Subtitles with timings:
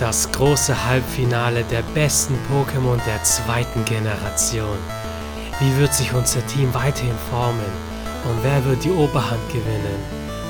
[0.00, 4.78] Das große Halbfinale der besten Pokémon der zweiten Generation.
[5.58, 7.70] Wie wird sich unser Team weiterhin formen?
[8.24, 10.00] Und wer wird die Oberhand gewinnen?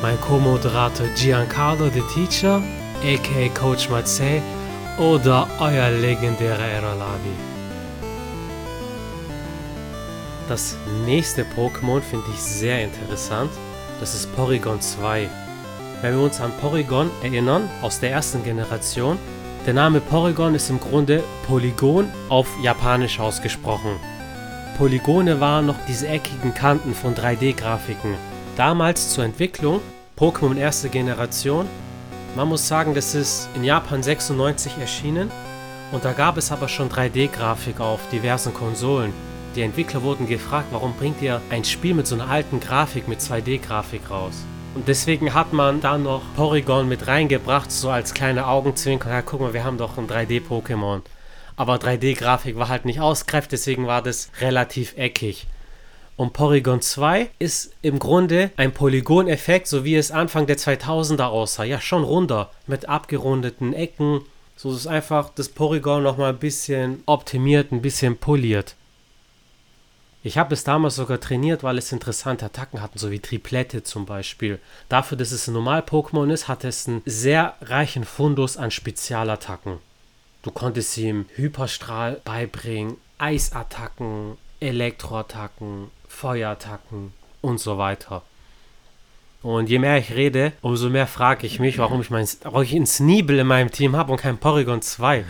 [0.03, 2.63] Mein Co-Moderator Giancarlo the Teacher,
[3.03, 4.41] aka Coach Matsei
[4.99, 7.35] oder euer legendärer Erolavi?
[10.49, 13.51] Das nächste Pokémon finde ich sehr interessant.
[13.99, 15.29] Das ist Porygon 2.
[16.03, 19.19] Wenn wir uns an Porygon erinnern, aus der ersten Generation,
[19.67, 23.97] der Name Porygon ist im Grunde Polygon auf Japanisch ausgesprochen.
[24.79, 28.15] Polygone waren noch diese eckigen Kanten von 3D-Grafiken.
[28.57, 29.81] Damals zur Entwicklung,
[30.19, 31.67] Pokémon erste Generation,
[32.37, 35.31] man muss sagen, das ist in Japan 96 erschienen
[35.93, 39.13] und da gab es aber schon 3D-Grafik auf diversen Konsolen.
[39.57, 43.21] Die Entwickler wurden gefragt, warum bringt ihr ein Spiel mit so einer alten Grafik mit
[43.21, 44.45] 2D-Grafik raus?
[44.75, 49.11] Und deswegen hat man da noch Porygon mit reingebracht, so als kleine Augenzwinker.
[49.11, 51.03] Ja, guck mal, wir haben doch ein 3D-Pokémon.
[51.57, 55.49] Aber 3D-Grafik war halt nicht ausgereift, deswegen war das relativ eckig.
[56.17, 61.65] Und Porygon 2 ist im Grunde ein Polygoneffekt, so wie es Anfang der 2000er aussah.
[61.65, 64.21] Ja, schon runder, mit abgerundeten Ecken.
[64.55, 68.77] So ist einfach das Porygon nochmal ein bisschen optimiert, ein bisschen poliert.
[70.23, 74.05] Ich habe es damals sogar trainiert, weil es interessante Attacken hatten, so wie Triplette zum
[74.05, 74.59] Beispiel.
[74.91, 79.79] Dafür, dass es ein Normal-Pokémon ist, hat es einen sehr reichen Fundus an Spezialattacken.
[80.43, 88.23] Du konntest ihm Hyperstrahl beibringen, Eisattacken, Elektroattacken, Feuerattacken und so weiter.
[89.43, 92.75] Und je mehr ich rede, umso mehr frage ich mich, warum ich, mein, warum ich
[92.75, 95.25] einen Sneebel in meinem Team habe und kein Porygon 2.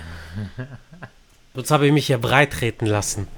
[1.54, 3.28] Sonst habe ich mich hier breit treten lassen.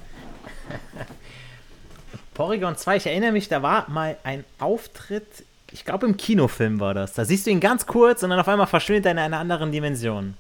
[2.34, 5.26] Porygon 2, ich erinnere mich, da war mal ein Auftritt,
[5.70, 7.12] ich glaube im Kinofilm war das.
[7.14, 9.72] Da siehst du ihn ganz kurz und dann auf einmal verschwindet er in einer anderen
[9.72, 10.34] Dimension.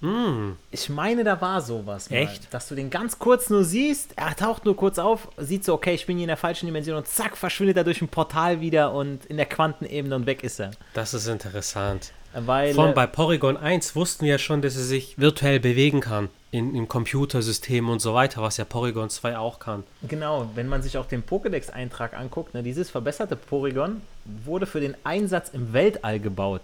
[0.00, 0.56] Hm.
[0.70, 2.10] Ich meine, da war sowas.
[2.10, 2.52] Mal, Echt?
[2.52, 5.94] Dass du den ganz kurz nur siehst, er taucht nur kurz auf, sieht so, okay,
[5.94, 8.92] ich bin hier in der falschen Dimension und zack, verschwindet er durch ein Portal wieder
[8.92, 10.72] und in der Quantenebene und weg ist er.
[10.92, 12.12] Das ist interessant.
[12.34, 16.00] Weil, allem äh, bei Porygon 1 wussten wir ja schon, dass er sich virtuell bewegen
[16.00, 16.28] kann.
[16.50, 19.84] In, Im Computersystem und so weiter, was ja Porygon 2 auch kann.
[20.02, 24.94] Genau, wenn man sich auch den Pokédex-Eintrag anguckt, ne, dieses verbesserte Porygon wurde für den
[25.04, 26.62] Einsatz im Weltall gebaut.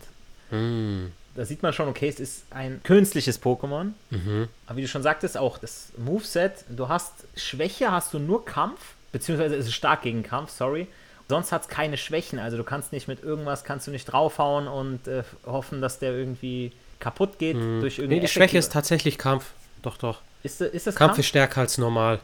[0.50, 1.12] Hm.
[1.34, 3.92] Da sieht man schon, okay, es ist ein künstliches Pokémon.
[4.10, 4.48] Mhm.
[4.66, 8.94] Aber wie du schon sagtest, auch das Moveset, du hast Schwäche, hast du nur Kampf,
[9.12, 10.88] beziehungsweise es ist stark gegen Kampf, sorry.
[11.30, 14.68] Sonst hat es keine Schwächen, also du kannst nicht mit irgendwas, kannst du nicht draufhauen
[14.68, 18.16] und äh, hoffen, dass der irgendwie kaputt geht durch irgendwie.
[18.16, 19.46] Nee, die Schwäche ist tatsächlich Kampf.
[19.80, 20.20] Doch, doch.
[20.42, 22.20] Ist, ist das Kampf ist stärker als normal.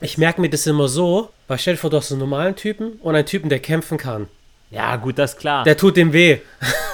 [0.00, 2.92] Ich merke mir das immer so, weil stell dir vor, du hast einen normalen Typen
[3.02, 4.28] und einen Typen, der kämpfen kann.
[4.70, 5.64] Ja, gut, das ist klar.
[5.64, 6.38] Der tut dem weh.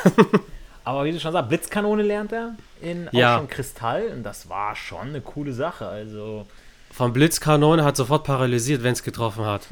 [0.84, 3.36] Aber wie du schon sagst, Blitzkanone lernt er in Ja.
[3.38, 5.86] schon Kristall und das war schon eine coole Sache.
[5.86, 6.46] Also,
[6.90, 9.66] Von Blitzkanone hat sofort paralysiert, wenn es getroffen hat.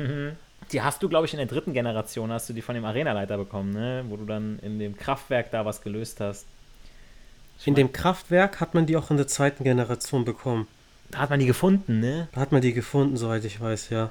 [0.73, 3.37] Die hast du, glaube ich, in der dritten Generation, hast du die von dem Arenaleiter
[3.37, 4.05] bekommen, ne?
[4.09, 6.47] Wo du dann in dem Kraftwerk da was gelöst hast.
[7.65, 10.67] In dem Kraftwerk hat man die auch in der zweiten Generation bekommen.
[11.11, 12.29] Da hat man die gefunden, ne?
[12.33, 14.11] Da hat man die gefunden, soweit ich weiß, ja.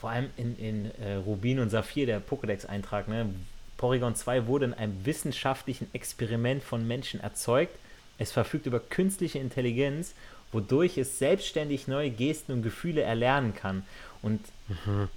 [0.00, 3.30] Vor allem in, in äh, Rubin und Saphir, der Pokédex-Eintrag, ne?
[3.76, 7.74] Porygon 2 wurde in einem wissenschaftlichen Experiment von Menschen erzeugt.
[8.18, 10.14] Es verfügt über künstliche Intelligenz,
[10.52, 13.84] wodurch es selbstständig neue Gesten und Gefühle erlernen kann.
[14.22, 14.40] Und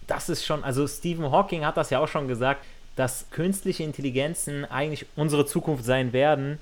[0.08, 2.64] das ist schon, also Stephen Hawking hat das ja auch schon gesagt,
[2.96, 6.60] dass künstliche Intelligenzen eigentlich unsere Zukunft sein werden,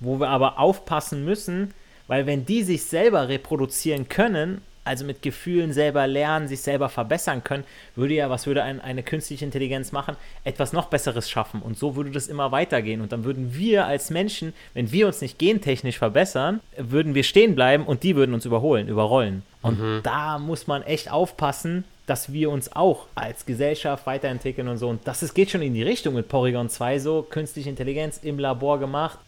[0.00, 1.74] wo wir aber aufpassen müssen,
[2.06, 7.42] weil wenn die sich selber reproduzieren können, also mit Gefühlen selber lernen, sich selber verbessern
[7.42, 7.64] können,
[7.96, 10.16] würde ja, was würde ein, eine künstliche Intelligenz machen?
[10.44, 11.62] Etwas noch Besseres schaffen.
[11.62, 13.00] Und so würde das immer weitergehen.
[13.00, 17.54] Und dann würden wir als Menschen, wenn wir uns nicht gentechnisch verbessern, würden wir stehen
[17.54, 19.42] bleiben und die würden uns überholen, überrollen.
[19.62, 24.88] Und da muss man echt aufpassen, dass wir uns auch als Gesellschaft weiterentwickeln und so.
[24.88, 28.38] Und das ist, geht schon in die Richtung mit Porygon 2 so, künstliche Intelligenz im
[28.38, 29.18] Labor gemacht.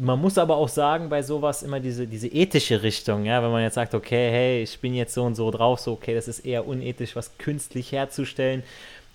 [0.00, 3.62] Man muss aber auch sagen, bei sowas immer diese, diese ethische Richtung, ja, wenn man
[3.62, 6.40] jetzt sagt, okay, hey, ich bin jetzt so und so drauf, so, okay, das ist
[6.40, 8.62] eher unethisch, was künstlich herzustellen.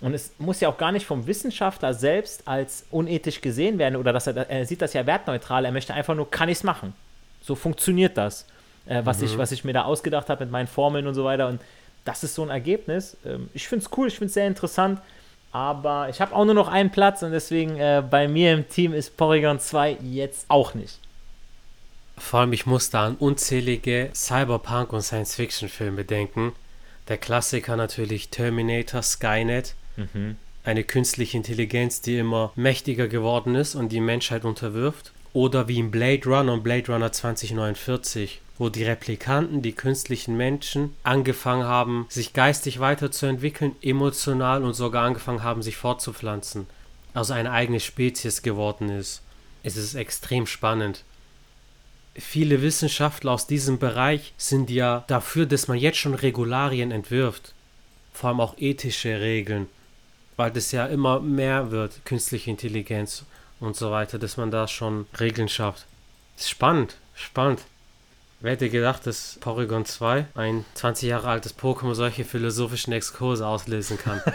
[0.01, 4.13] Und es muss ja auch gar nicht vom Wissenschaftler selbst als unethisch gesehen werden oder
[4.13, 6.93] dass er, er sieht das ja wertneutral, er möchte einfach nur, kann ich es machen?
[7.41, 8.45] So funktioniert das,
[8.85, 11.47] äh, was, ich, was ich mir da ausgedacht habe mit meinen Formeln und so weiter.
[11.47, 11.61] Und
[12.03, 13.17] das ist so ein Ergebnis.
[13.25, 14.99] Ähm, ich finde es cool, ich finde es sehr interessant.
[15.56, 18.94] Aber ich habe auch nur noch einen Platz und deswegen äh, bei mir im Team
[18.94, 21.00] ist Porygon 2 jetzt auch nicht.
[22.18, 26.52] Vor allem, ich muss da an unzählige Cyberpunk- und Science-Fiction-Filme denken.
[27.07, 29.75] Der Klassiker natürlich Terminator, Skynet.
[30.66, 35.13] Eine künstliche Intelligenz, die immer mächtiger geworden ist und die Menschheit unterwirft.
[35.35, 40.95] Oder wie in Blade Runner und Blade Runner 2049, wo die Replikanten, die künstlichen Menschen,
[41.03, 46.67] angefangen haben, sich geistig weiterzuentwickeln, emotional und sogar angefangen haben, sich fortzupflanzen.
[47.13, 49.23] Also eine eigene Spezies geworden ist.
[49.61, 51.03] Es ist extrem spannend.
[52.13, 57.53] Viele Wissenschaftler aus diesem Bereich sind ja dafür, dass man jetzt schon Regularien entwirft.
[58.13, 59.67] Vor allem auch ethische Regeln.
[60.37, 63.25] Weil das ja immer mehr wird, künstliche Intelligenz
[63.60, 65.86] und so weiter, dass man da schon Regeln schafft.
[66.38, 67.62] Ist spannend, spannend.
[68.42, 73.98] Wer hätte gedacht, dass Porygon 2, ein 20 Jahre altes Pokémon, solche philosophischen Exkurse auslösen
[73.98, 74.22] kann?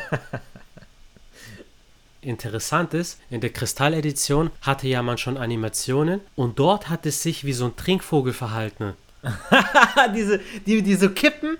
[2.22, 7.44] Interessant ist, in der Kristall-Edition hatte ja man schon Animationen und dort hat es sich
[7.44, 8.94] wie so ein Trinkvogel verhalten.
[10.14, 11.56] diese, die, die so kippen.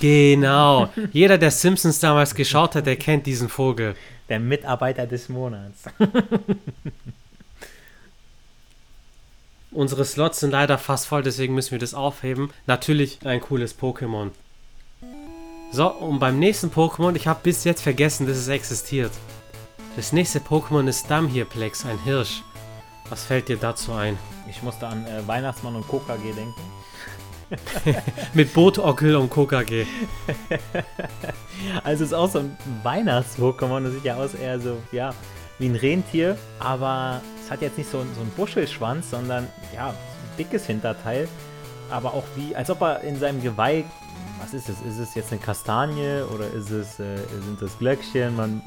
[0.00, 0.90] Genau.
[1.12, 3.94] Jeder, der Simpsons damals geschaut hat, der kennt diesen Vogel.
[4.32, 5.82] Der Mitarbeiter des Monats.
[9.70, 12.50] Unsere Slots sind leider fast voll, deswegen müssen wir das aufheben.
[12.66, 14.30] Natürlich ein cooles Pokémon.
[15.70, 19.12] So, und beim nächsten Pokémon, ich habe bis jetzt vergessen, dass es existiert.
[19.96, 22.42] Das nächste Pokémon ist Damhirplex, ein Hirsch.
[23.10, 24.18] Was fällt dir dazu ein?
[24.48, 26.81] Ich musste an äh, Weihnachtsmann und KKG denken.
[28.34, 29.86] Mit Bootockel und KKG.
[31.84, 33.84] also ist auch so ein Weihnachts-Pokémon.
[33.84, 35.14] Das sieht ja aus eher so, ja,
[35.58, 36.36] wie ein Rentier.
[36.58, 39.94] Aber es hat jetzt nicht so, so einen Buschelschwanz, sondern, ja, ein
[40.38, 41.28] dickes Hinterteil.
[41.90, 43.84] Aber auch wie, als ob er in seinem Geweih
[44.42, 44.80] was ist es?
[44.80, 48.34] Ist es jetzt eine Kastanie oder ist es, äh, sind das Glöckchen?
[48.36, 48.60] Man,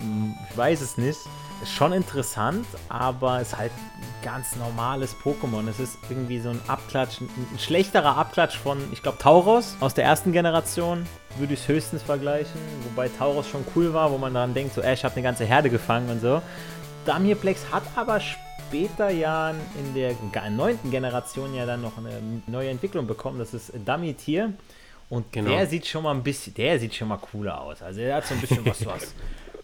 [0.50, 1.20] ich weiß es nicht.
[1.64, 5.68] Ist schon interessant, aber ist halt ein ganz normales Pokémon.
[5.70, 9.94] Es ist irgendwie so ein Abklatsch, ein, ein schlechterer Abklatsch von, ich glaube, Tauros aus
[9.94, 11.06] der ersten Generation.
[11.38, 12.60] Würde ich es höchstens vergleichen.
[12.84, 15.46] Wobei Tauros schon cool war, wo man daran denkt, so, ey, ich habe eine ganze
[15.46, 16.42] Herde gefangen und so.
[17.06, 20.16] Damirplex hat aber später Jahren in der
[20.50, 23.40] neunten Generation ja dann noch eine neue Entwicklung bekommen.
[23.40, 24.54] Das ist Damitier.
[25.10, 25.52] Und genau.
[25.52, 27.82] der sieht schon mal ein bisschen, der sieht schon mal cooler aus.
[27.82, 29.14] Also er hat so ein bisschen was, was.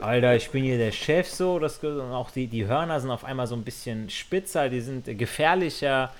[0.01, 1.59] Alter, ich bin hier der Chef so.
[1.59, 5.05] Das, und auch die, die Hörner sind auf einmal so ein bisschen spitzer, die sind
[5.17, 6.11] gefährlicher.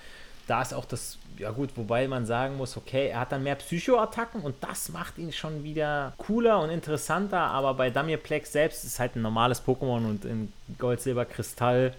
[0.47, 3.55] Da ist auch das, ja gut, wobei man sagen muss, okay, er hat dann mehr
[3.55, 7.39] Psychoattacken und das macht ihn schon wieder cooler und interessanter.
[7.39, 11.93] Aber bei Damirplex selbst ist halt ein normales Pokémon und in Gold, Silber, Kristall.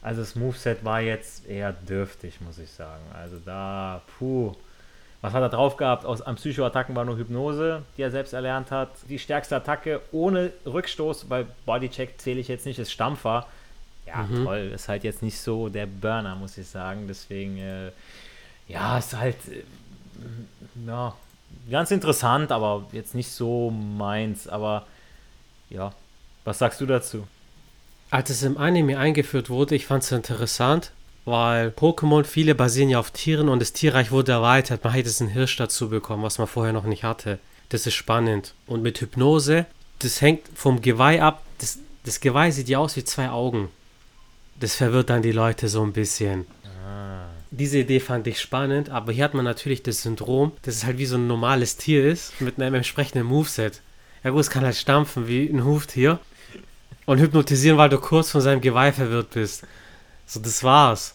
[0.00, 3.02] Also das Moveset war jetzt eher dürftig, muss ich sagen.
[3.14, 4.54] Also da, puh.
[5.20, 6.04] Was hat er drauf gehabt?
[6.04, 8.90] Aus, an Psychoattacken war nur Hypnose, die er selbst erlernt hat.
[9.08, 13.46] Die stärkste Attacke ohne Rückstoß, weil Bodycheck zähle ich jetzt nicht, ist Stampfer.
[14.06, 14.44] Ja, mhm.
[14.44, 14.72] toll.
[14.74, 17.06] Ist halt jetzt nicht so der Burner, muss ich sagen.
[17.08, 17.90] Deswegen, äh,
[18.68, 19.64] ja, ist halt, äh,
[20.86, 21.14] ja,
[21.68, 24.46] ganz interessant, aber jetzt nicht so meins.
[24.46, 24.86] Aber
[25.68, 25.92] ja,
[26.44, 27.26] was sagst du dazu?
[28.10, 30.92] Als es im Anime eingeführt wurde, ich fand es interessant,
[31.28, 34.84] weil Pokémon, viele basieren ja auf Tieren und das Tierreich wurde erweitert.
[34.84, 37.38] Man hat jetzt einen Hirsch dazu bekommen, was man vorher noch nicht hatte.
[37.68, 38.54] Das ist spannend.
[38.66, 39.66] Und mit Hypnose,
[39.98, 41.42] das hängt vom Geweih ab.
[41.58, 43.68] Das, das Geweih sieht ja aus wie zwei Augen.
[44.58, 46.46] Das verwirrt dann die Leute so ein bisschen.
[46.84, 47.26] Ah.
[47.50, 50.98] Diese Idee fand ich spannend, aber hier hat man natürlich das Syndrom, dass es halt
[50.98, 53.80] wie so ein normales Tier ist, mit einem entsprechenden Moveset.
[54.24, 56.18] Ja gut, es kann halt stampfen wie ein Huftier
[57.06, 59.64] und hypnotisieren, weil du kurz von seinem Geweih verwirrt bist.
[60.26, 61.14] So, das war's.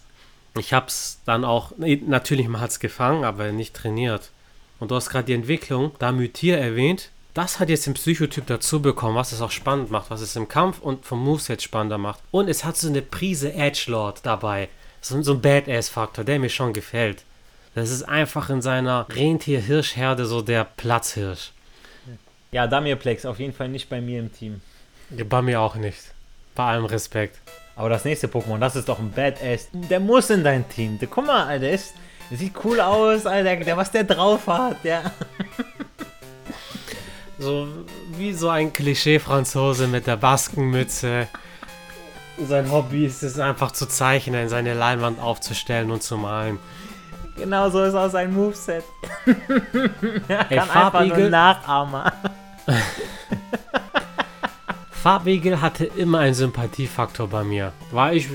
[0.56, 4.30] Ich habe es dann auch, natürlich, man hat es gefangen, aber nicht trainiert.
[4.80, 7.10] Und du hast gerade die Entwicklung, da Mythir erwähnt.
[7.34, 10.48] Das hat jetzt den Psychotyp dazu bekommen, was es auch spannend macht, was es im
[10.48, 12.20] Kampf und vom Moveset spannender macht.
[12.30, 14.70] Und es hat so eine Prise Edgelord dabei.
[15.02, 17.24] So, so ein Badass-Faktor, der mir schon gefällt.
[17.74, 21.52] Das ist einfach in seiner Rentier-Hirschherde so der Platzhirsch.
[22.52, 24.62] Ja, Damirplex, auf jeden Fall nicht bei mir im Team.
[25.10, 26.14] Bei mir auch nicht.
[26.54, 27.40] Bei allem Respekt.
[27.76, 29.70] Aber das nächste Pokémon, das ist doch ein Badass.
[29.74, 31.00] Der muss in dein Team.
[31.00, 31.96] Der, guck mal, Alter, ist,
[32.30, 33.58] der sieht cool aus, Alter.
[33.58, 35.12] Der, was der drauf hat, der.
[37.40, 37.68] So
[38.18, 41.28] wie so ein Klischee-Franzose mit der Baskenmütze.
[42.48, 46.60] Sein Hobby ist es einfach zu zeichnen, seine Leinwand aufzustellen und zu malen.
[47.36, 48.84] Genau so ist auch sein Moveset.
[50.28, 52.14] er Ey, kann einfach nur Nachahmer.
[55.04, 57.74] Farbwegel hatte immer einen Sympathiefaktor bei mir.
[57.92, 58.30] War ich,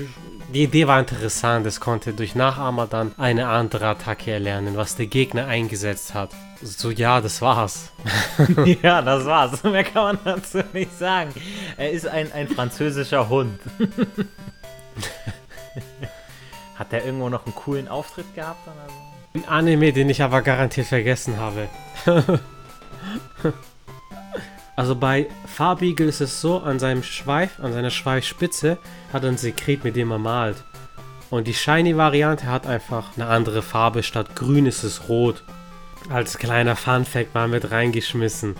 [0.53, 5.07] die Idee war interessant, es konnte durch Nachahmer dann eine andere Attacke erlernen, was der
[5.07, 6.29] Gegner eingesetzt hat.
[6.61, 7.91] So, ja, das war's.
[8.83, 9.63] ja, das war's.
[9.71, 11.33] Mehr kann man dazu nicht sagen.
[11.75, 13.59] Er ist ein, ein französischer Hund.
[16.75, 18.67] hat er irgendwo noch einen coolen Auftritt gehabt?
[18.67, 19.39] Oder so?
[19.39, 21.67] Ein Anime, den ich aber garantiert vergessen habe.
[24.79, 28.77] Also bei Farbigel ist es so, an seinem Schweif, an seiner Schweifspitze
[29.11, 30.55] hat er ein Sekret, mit dem er malt.
[31.29, 34.03] Und die Shiny-Variante hat einfach eine andere Farbe.
[34.03, 35.43] Statt grün ist es rot.
[36.09, 38.55] Als kleiner Fun-Fact mal mit reingeschmissen.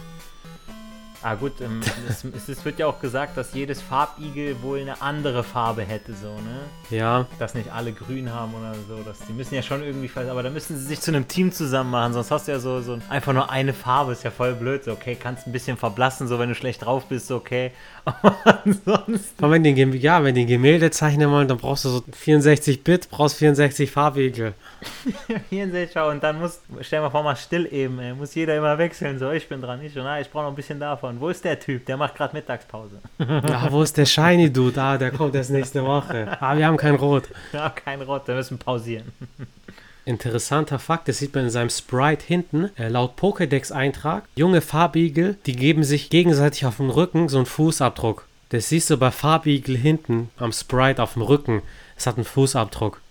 [1.22, 5.44] Ah gut, ähm, es, es, wird ja auch gesagt, dass jedes Farbigel wohl eine andere
[5.44, 6.62] Farbe hätte, so, ne?
[6.90, 7.26] Ja.
[7.40, 9.04] Dass nicht alle grün haben oder so.
[9.04, 11.92] Dass, die müssen ja schon irgendwie, aber da müssen sie sich zu einem Team zusammen
[11.92, 14.86] machen, sonst hast du ja so, so einfach nur eine Farbe, ist ja voll blöd.
[14.86, 17.72] So, okay, kannst ein bisschen verblassen, so wenn du schlecht drauf bist, so, okay.
[18.06, 19.44] Aber ansonsten.
[19.44, 23.10] Aber wenn die, ja, wenn die Gemälde zeichnen wollen, dann brauchst du so 64 Bit,
[23.10, 24.54] brauchst 64 Farbigel.
[25.50, 28.14] 64, und dann muss, stell mal vor, mal still eben, ey.
[28.14, 30.56] muss jeder immer wechseln, so, ich bin dran, ich, und ah, ich brauche noch ein
[30.56, 31.22] bisschen davon davon.
[31.22, 31.86] Wo ist der Typ?
[31.86, 33.00] Der macht gerade Mittagspause.
[33.20, 34.82] Ja, wo ist der Shiny Dude?
[34.82, 36.28] Ah, der kommt erst nächste Woche.
[36.40, 37.24] Ah, wir haben kein Rot.
[37.54, 39.12] Ja, kein Rot, wir müssen pausieren.
[40.06, 45.56] Interessanter Fakt, das sieht man in seinem Sprite hinten, äh, laut Pokédex-Eintrag, junge Farbigel, die
[45.56, 48.26] geben sich gegenseitig auf dem Rücken so einen Fußabdruck.
[48.50, 51.62] Das siehst du bei Farbigel hinten am Sprite auf dem Rücken.
[51.98, 53.02] Es hat einen Fußabdruck.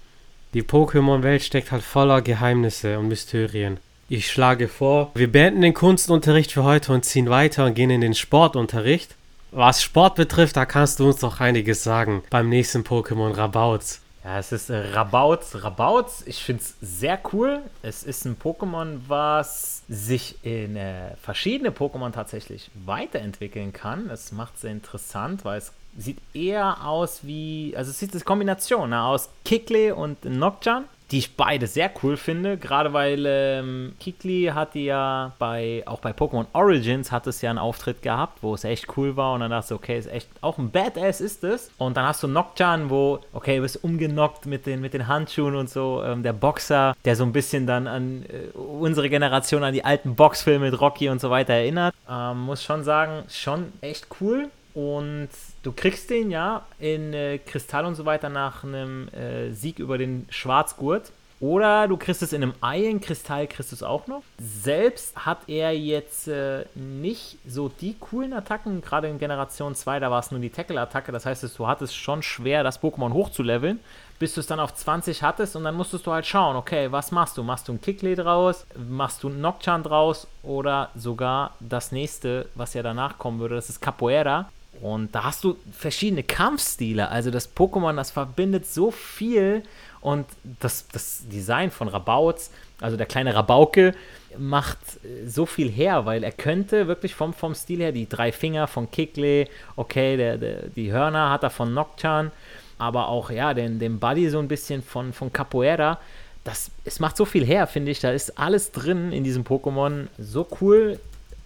[0.54, 3.78] Die Pokémon-Welt steckt halt voller Geheimnisse und Mysterien.
[4.10, 8.00] Ich schlage vor, wir beenden den Kunstunterricht für heute und ziehen weiter und gehen in
[8.00, 9.14] den Sportunterricht.
[9.50, 14.00] Was Sport betrifft, da kannst du uns doch einiges sagen beim nächsten Pokémon Rabauts.
[14.24, 15.62] Ja, es ist äh, Rabauts.
[15.62, 17.60] Rabauts, ich finde es sehr cool.
[17.82, 24.08] Es ist ein Pokémon, was sich in äh, verschiedene Pokémon tatsächlich weiterentwickeln kann.
[24.08, 28.22] Das macht es sehr interessant, weil es sieht eher aus wie, also es sieht eine
[28.22, 33.94] Kombination ne, aus Kikle und Nocturne die ich beide sehr cool finde, gerade weil ähm,
[33.98, 38.54] Kikli hatte ja bei, auch bei Pokémon Origins hat es ja einen Auftritt gehabt, wo
[38.54, 41.44] es echt cool war und dann dachte ich, okay, ist echt, auch ein Badass ist
[41.44, 41.70] es.
[41.78, 45.56] Und dann hast du Nocturne, wo, okay, du bist umgenockt mit den, mit den Handschuhen
[45.56, 49.72] und so, ähm, der Boxer, der so ein bisschen dann an äh, unsere Generation, an
[49.72, 51.94] die alten Boxfilme mit Rocky und so weiter erinnert.
[52.08, 54.50] Ähm, muss schon sagen, schon echt cool.
[54.74, 55.30] Und
[55.68, 59.98] du kriegst den ja in äh, Kristall und so weiter nach einem äh, Sieg über
[59.98, 61.12] den Schwarzgurt.
[61.40, 64.22] Oder du kriegst es in einem Ei, in Kristall kriegst du es auch noch.
[64.38, 70.10] Selbst hat er jetzt äh, nicht so die coolen Attacken, gerade in Generation 2, da
[70.10, 71.12] war es nur die Tackle-Attacke.
[71.12, 73.78] Das heißt, du hattest schon schwer, das Pokémon hochzuleveln,
[74.18, 77.12] bis du es dann auf 20 hattest und dann musstest du halt schauen, okay, was
[77.12, 77.44] machst du?
[77.44, 78.66] Machst du ein Kickley draus?
[78.74, 80.26] Machst du ein Nocturne draus?
[80.42, 84.50] Oder sogar das nächste, was ja danach kommen würde, das ist Capoeira.
[84.80, 87.08] Und da hast du verschiedene Kampfstile.
[87.08, 89.62] Also das Pokémon, das verbindet so viel.
[90.00, 90.26] Und
[90.60, 93.94] das, das Design von Rabauts, also der kleine Rabauke,
[94.36, 94.78] macht
[95.26, 98.90] so viel her, weil er könnte wirklich vom, vom Stil her die drei Finger von
[98.90, 102.30] Kikle, okay, der, der, die Hörner hat er von Nocturne,
[102.78, 105.98] aber auch ja, den, den Buddy so ein bisschen von, von Capoeira.
[106.44, 108.00] Das, es macht so viel her, finde ich.
[108.00, 110.06] Da ist alles drin in diesem Pokémon.
[110.18, 110.98] So cool.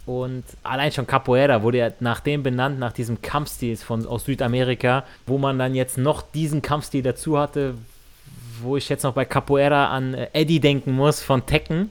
[0.05, 5.05] Und allein schon Capoeira wurde ja nach dem benannt, nach diesem Kampfstil von, aus Südamerika,
[5.27, 7.75] wo man dann jetzt noch diesen Kampfstil dazu hatte,
[8.63, 11.91] wo ich jetzt noch bei Capoeira an äh, Eddie denken muss von Tekken.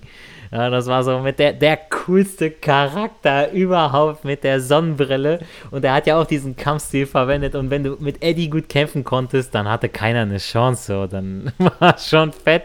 [0.51, 5.39] Ja, das war so mit der, der coolste Charakter überhaupt mit der Sonnenbrille.
[5.71, 7.55] Und er hat ja auch diesen Kampfstil verwendet.
[7.55, 10.93] Und wenn du mit Eddie gut kämpfen konntest, dann hatte keiner eine Chance.
[10.93, 11.07] So.
[11.07, 12.63] Dann war es schon fett.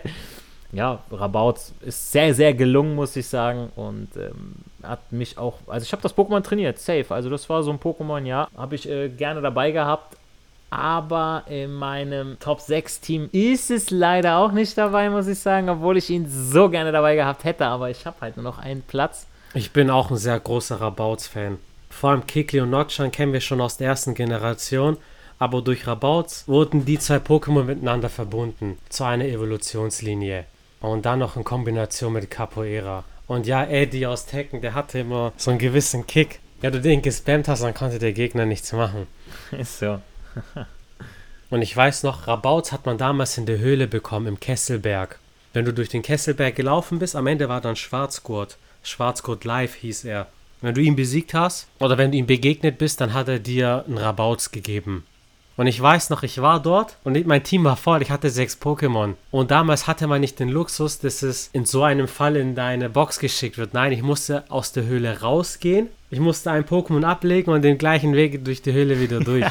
[0.72, 3.70] Ja, Rabaut ist sehr, sehr gelungen, muss ich sagen.
[3.76, 7.06] Und ähm, hat mich auch, also ich habe das Pokémon trainiert, safe.
[7.08, 10.16] Also das war so ein Pokémon, ja, habe ich äh, gerne dabei gehabt.
[10.68, 15.68] Aber in meinem Top 6 Team ist es leider auch nicht dabei, muss ich sagen,
[15.68, 17.66] obwohl ich ihn so gerne dabei gehabt hätte.
[17.66, 19.26] Aber ich habe halt nur noch einen Platz.
[19.54, 21.58] Ich bin auch ein sehr großer Rabauts-Fan.
[21.88, 24.96] Vor allem Kikli und Notchan kennen wir schon aus der ersten Generation.
[25.38, 30.46] Aber durch Rabauts wurden die zwei Pokémon miteinander verbunden zu einer Evolutionslinie.
[30.80, 33.04] Und dann noch in Kombination mit Capoeira.
[33.26, 36.40] Und ja, Eddie aus Tekken, der hatte immer so einen gewissen Kick.
[36.62, 39.06] Ja, du den gespammt hast, dann konnte der Gegner nichts machen.
[39.50, 40.00] Ist so.
[41.50, 45.18] Und ich weiß noch, Rabauts hat man damals in der Höhle bekommen, im Kesselberg.
[45.52, 48.58] Wenn du durch den Kesselberg gelaufen bist, am Ende war dann Schwarzgurt.
[48.82, 50.26] Schwarzgurt Live hieß er.
[50.60, 53.84] Wenn du ihn besiegt hast oder wenn du ihm begegnet bist, dann hat er dir
[53.86, 55.04] einen Rabauts gegeben.
[55.56, 58.02] Und ich weiß noch, ich war dort und mein Team war voll.
[58.02, 59.14] Ich hatte sechs Pokémon.
[59.30, 62.90] Und damals hatte man nicht den Luxus, dass es in so einem Fall in deine
[62.90, 63.72] Box geschickt wird.
[63.72, 65.88] Nein, ich musste aus der Höhle rausgehen.
[66.10, 69.46] Ich musste ein Pokémon ablegen und den gleichen Weg durch die Höhle wieder durch.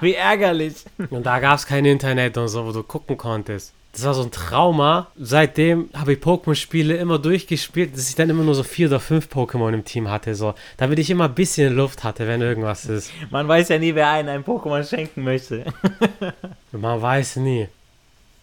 [0.00, 0.84] Wie ärgerlich.
[1.10, 4.22] Und da gab es kein Internet und so, wo du gucken konntest das war so
[4.22, 5.08] ein Trauma.
[5.16, 9.28] Seitdem habe ich Pokémon-Spiele immer durchgespielt, dass ich dann immer nur so vier oder fünf
[9.28, 13.10] Pokémon im Team hatte, so, damit ich immer ein bisschen Luft hatte, wenn irgendwas ist.
[13.30, 15.64] Man weiß ja nie, wer einen ein Pokémon schenken möchte.
[16.72, 17.68] man weiß nie.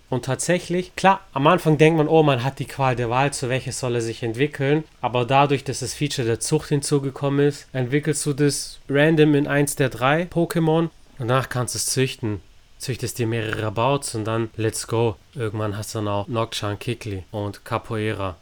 [0.09, 3.47] Und tatsächlich, klar, am Anfang denkt man, oh, man hat die Qual der Wahl, zu
[3.47, 4.83] welches soll er sich entwickeln.
[4.99, 9.75] Aber dadurch, dass das Feature der Zucht hinzugekommen ist, entwickelst du das random in eins
[9.75, 10.89] der drei Pokémon.
[11.17, 12.41] Danach kannst du es züchten.
[12.81, 15.15] Züchtest dir mehrere Rabauts und dann let's go.
[15.35, 18.35] Irgendwann hast du dann auch Nocturne, Kikli und Capoeira.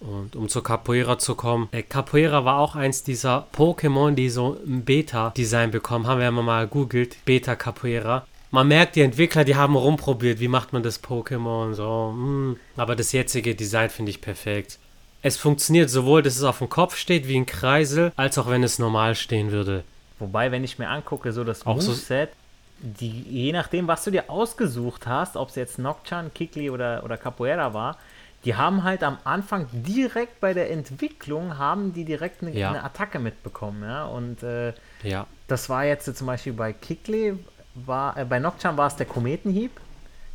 [0.00, 4.58] Und um zur Capoeira zu kommen, äh, Capoeira war auch eins dieser Pokémon, die so
[4.66, 6.20] ein Beta-Design bekommen haben.
[6.20, 8.26] Wir haben mal googelt, Beta Capoeira.
[8.50, 12.12] Man merkt, die Entwickler, die haben rumprobiert, wie macht man das Pokémon so.
[12.14, 12.56] Hm.
[12.76, 14.78] Aber das jetzige Design finde ich perfekt.
[15.22, 18.62] Es funktioniert sowohl, dass es auf dem Kopf steht wie ein Kreisel, als auch wenn
[18.62, 19.82] es normal stehen würde.
[20.18, 22.30] Wobei, wenn ich mir angucke, so das Moveset,
[22.78, 27.16] die, je nachdem, was du dir ausgesucht hast, ob es jetzt Nocturne, Kikli oder, oder
[27.16, 27.96] Capoeira war,
[28.44, 32.70] die haben halt am Anfang direkt bei der Entwicklung, haben die direkt eine, Ja.
[32.70, 35.26] eine Attacke mitbekommen, ja, und äh, Ja.
[35.48, 37.38] das war jetzt zum Beispiel bei Kikli,
[37.74, 39.72] war, äh, bei Nocturne war es der Kometenhieb,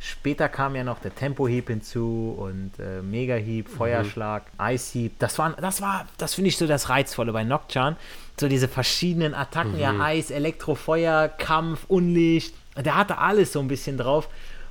[0.02, 5.80] später kam ja noch der Tempohieb hinzu und äh, Megahieb, Feuerschlag, Eishieb, das waren, das
[5.80, 7.96] war, das finde ich so das Reizvolle bei Nocturne,
[8.38, 13.68] so diese verschiedenen Attacken, ja, Eis, Elektro, Feuer, Kampf, Unlicht, der hatte alles so ein
[13.68, 14.28] bisschen drauf,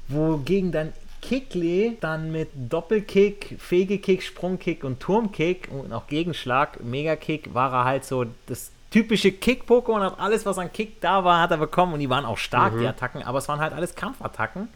[0.10, 7.72] wogegen dann Kikli dann mit Doppelkick, Fegekick, Sprungkick und Turmkick und auch Gegenschlag, Megakick, war
[7.72, 11.58] er halt so das typische Kick-Pokémon, hat alles, was an Kick da war, hat er
[11.58, 14.68] bekommen und die waren auch stark, die Attacken, aber es waren halt alles Kampfattacken.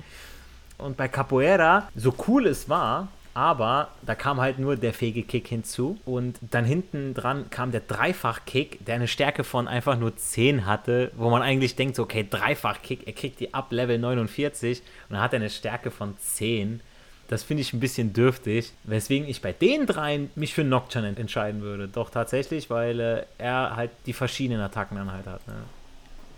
[0.77, 5.97] Und bei Capoeira, so cool es war, aber da kam halt nur der Fegekick hinzu
[6.05, 11.11] und dann hinten dran kam der Dreifach-Kick, der eine Stärke von einfach nur 10 hatte,
[11.15, 14.79] wo man eigentlich denkt, so, okay, Dreifach-Kick, er kriegt die ab Level 49
[15.09, 16.79] und dann hat er eine Stärke von 10.
[17.27, 21.19] Das finde ich ein bisschen dürftig, weswegen ich bei den dreien mich für Nocturne ent-
[21.19, 21.87] entscheiden würde.
[21.87, 25.45] Doch tatsächlich, weil äh, er halt die verschiedenen Attacken dann halt hat.
[25.47, 25.55] Ne?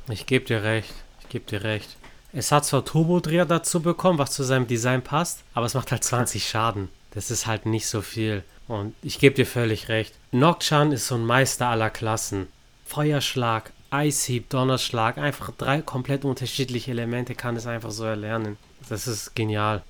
[0.09, 0.93] Ich gebe dir recht.
[1.21, 1.97] Ich gebe dir recht.
[2.33, 6.03] Es hat zwar Turbodreher dazu bekommen, was zu seinem Design passt, aber es macht halt
[6.03, 6.89] 20 Schaden.
[7.11, 8.43] Das ist halt nicht so viel.
[8.67, 10.13] Und ich gebe dir völlig recht.
[10.31, 12.47] Nocturne ist so ein Meister aller Klassen.
[12.85, 18.57] Feuerschlag, Eishieb, Donnerschlag, einfach drei komplett unterschiedliche Elemente kann es einfach so erlernen.
[18.89, 19.83] Das ist genial.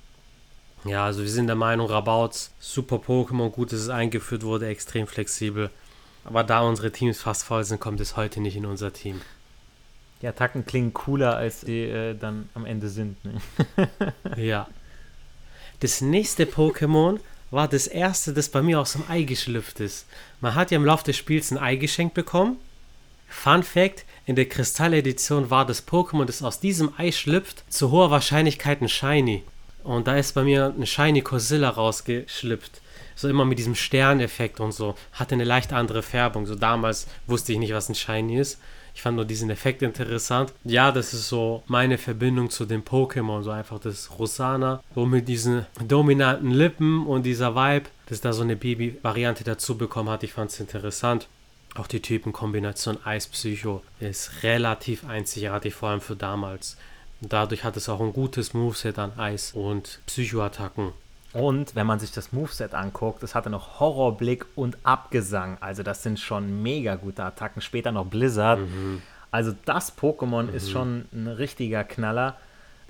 [0.84, 5.08] Ja, also wir sind der Meinung, Rabauts, super Pokémon, gut, dass es eingeführt wurde, extrem
[5.08, 5.70] flexibel.
[6.24, 9.20] Aber da unsere Teams fast voll sind, kommt es heute nicht in unser Team.
[10.20, 13.16] Die Attacken klingen cooler, als sie äh, dann am Ende sind.
[13.24, 13.40] Ne?
[14.36, 14.68] Ja.
[15.80, 20.06] Das nächste Pokémon war das erste, das bei mir aus dem Ei geschlüpft ist.
[20.40, 22.56] Man hat ja im Laufe des Spiels ein Ei geschenkt bekommen.
[23.28, 28.10] Fun Fact: In der Kristall-Edition war das Pokémon, das aus diesem Ei schlüpft, zu hoher
[28.10, 29.44] Wahrscheinlichkeit ein Shiny.
[29.84, 32.80] Und da ist bei mir ein Shiny Cosilla rausgeschlüpft.
[33.14, 34.94] So immer mit diesem Sterneffekt und so.
[35.12, 36.46] Hatte eine leicht andere Färbung.
[36.46, 38.60] So damals wusste ich nicht, was ein Shiny ist.
[38.98, 40.52] Ich fand nur diesen Effekt interessant.
[40.64, 43.44] Ja, das ist so meine Verbindung zu den Pokémon.
[43.44, 44.82] So einfach das Rosana.
[44.92, 50.08] So mit diesen dominanten Lippen und dieser Vibe, dass da so eine Baby-Variante dazu bekommen
[50.08, 50.24] hat.
[50.24, 51.28] Ich fand es interessant.
[51.76, 56.76] Auch die Typenkombination Eis-Psycho ist relativ einzigartig, vor allem für damals.
[57.20, 60.92] Dadurch hat es auch ein gutes Moveset an Eis- und Psycho-Attacken.
[61.32, 65.58] Und wenn man sich das Moveset anguckt, es hatte noch Horrorblick und Abgesang.
[65.60, 67.60] Also das sind schon mega gute Attacken.
[67.60, 68.60] Später noch Blizzard.
[69.30, 72.36] Also das Pokémon ist schon ein richtiger Knaller.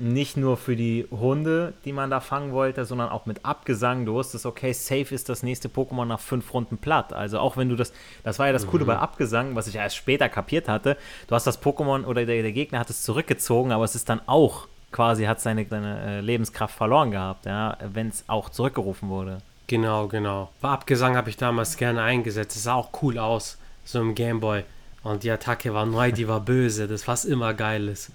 [0.00, 4.06] Nicht nur für die Hunde, die man da fangen wollte, sondern auch mit Abgesang.
[4.06, 7.12] Du wusstest, okay, safe ist das nächste Pokémon nach fünf Runden platt.
[7.12, 9.96] Also auch wenn du das, das war ja das Coole bei Abgesang, was ich erst
[9.96, 10.96] später kapiert hatte.
[11.26, 14.20] Du hast das Pokémon oder der, der Gegner hat es zurückgezogen, aber es ist dann
[14.26, 19.38] auch quasi, hat seine, seine äh, Lebenskraft verloren gehabt, ja, wenn es auch zurückgerufen wurde.
[19.66, 20.50] Genau, genau.
[20.60, 22.56] Bei Abgesang habe ich damals gerne eingesetzt.
[22.56, 24.64] Es sah auch cool aus, so im Gameboy.
[25.02, 26.88] Und die Attacke war neu, die war böse.
[26.88, 28.10] Das was immer geil ist.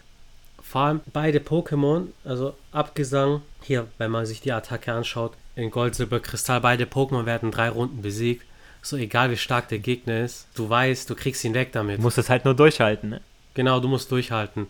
[0.62, 5.94] Vor allem beide Pokémon, also Abgesang, hier, wenn man sich die Attacke anschaut, in Gold,
[5.94, 8.46] Silber, Kristall, beide Pokémon werden drei Runden besiegt.
[8.82, 12.00] So egal wie stark der Gegner ist, du weißt, du kriegst ihn weg damit.
[12.00, 13.22] Du musst es halt nur durchhalten, ne?
[13.54, 14.68] Genau, du musst durchhalten.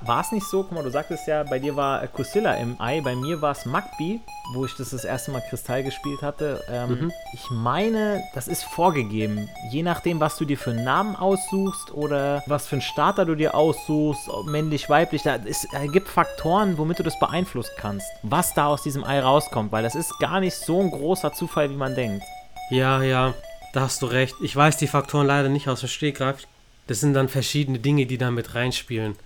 [0.00, 2.80] War es nicht so, guck mal, du sagtest ja, bei dir war äh, Kusilla im
[2.80, 4.20] Ei, bei mir war es Magby,
[4.54, 6.62] wo ich das das erste Mal Kristall gespielt hatte.
[6.70, 9.48] Ähm, Ich meine, das ist vorgegeben.
[9.72, 13.34] Je nachdem, was du dir für einen Namen aussuchst oder was für einen Starter du
[13.34, 18.54] dir aussuchst, männlich, weiblich, da es äh, gibt Faktoren, womit du das beeinflussen kannst, was
[18.54, 21.76] da aus diesem Ei rauskommt, weil das ist gar nicht so ein großer Zufall, wie
[21.76, 22.22] man denkt.
[22.70, 23.34] Ja, ja,
[23.72, 24.36] da hast du recht.
[24.42, 26.46] Ich weiß die Faktoren leider nicht aus dem Stegreif.
[26.86, 29.16] Das sind dann verschiedene Dinge, die da mit reinspielen.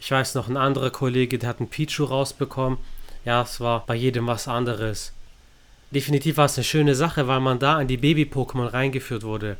[0.00, 2.78] Ich weiß noch, ein anderer Kollege, der hat einen Pichu rausbekommen.
[3.24, 5.12] Ja, es war bei jedem was anderes.
[5.90, 9.58] Definitiv war es eine schöne Sache, weil man da an die Baby-Pokémon reingeführt wurde.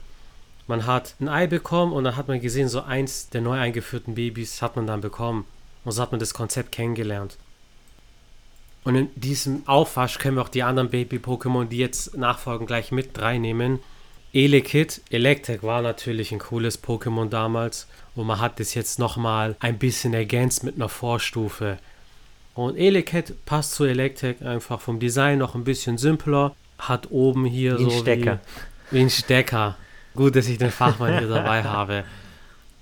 [0.67, 4.15] Man hat ein Ei bekommen und dann hat man gesehen, so eins der neu eingeführten
[4.15, 5.45] Babys hat man dann bekommen.
[5.85, 7.37] Und so hat man das Konzept kennengelernt.
[8.85, 13.21] Und in diesem Aufwasch können wir auch die anderen Baby-Pokémon, die jetzt nachfolgen, gleich mit
[13.21, 13.81] reinnehmen.
[14.33, 17.89] Elekid, Electek war natürlich ein cooles Pokémon damals.
[18.21, 21.79] Und man hat das jetzt nochmal ein bisschen ergänzt mit einer Vorstufe.
[22.55, 27.79] Und Elekid passt zu Electek einfach vom Design noch ein bisschen simpler, hat oben hier
[27.79, 28.41] Wie ein so Stecker.
[28.91, 29.77] Wie, wie ein Stecker.
[30.15, 32.05] Gut, dass ich den Fachmann hier dabei habe.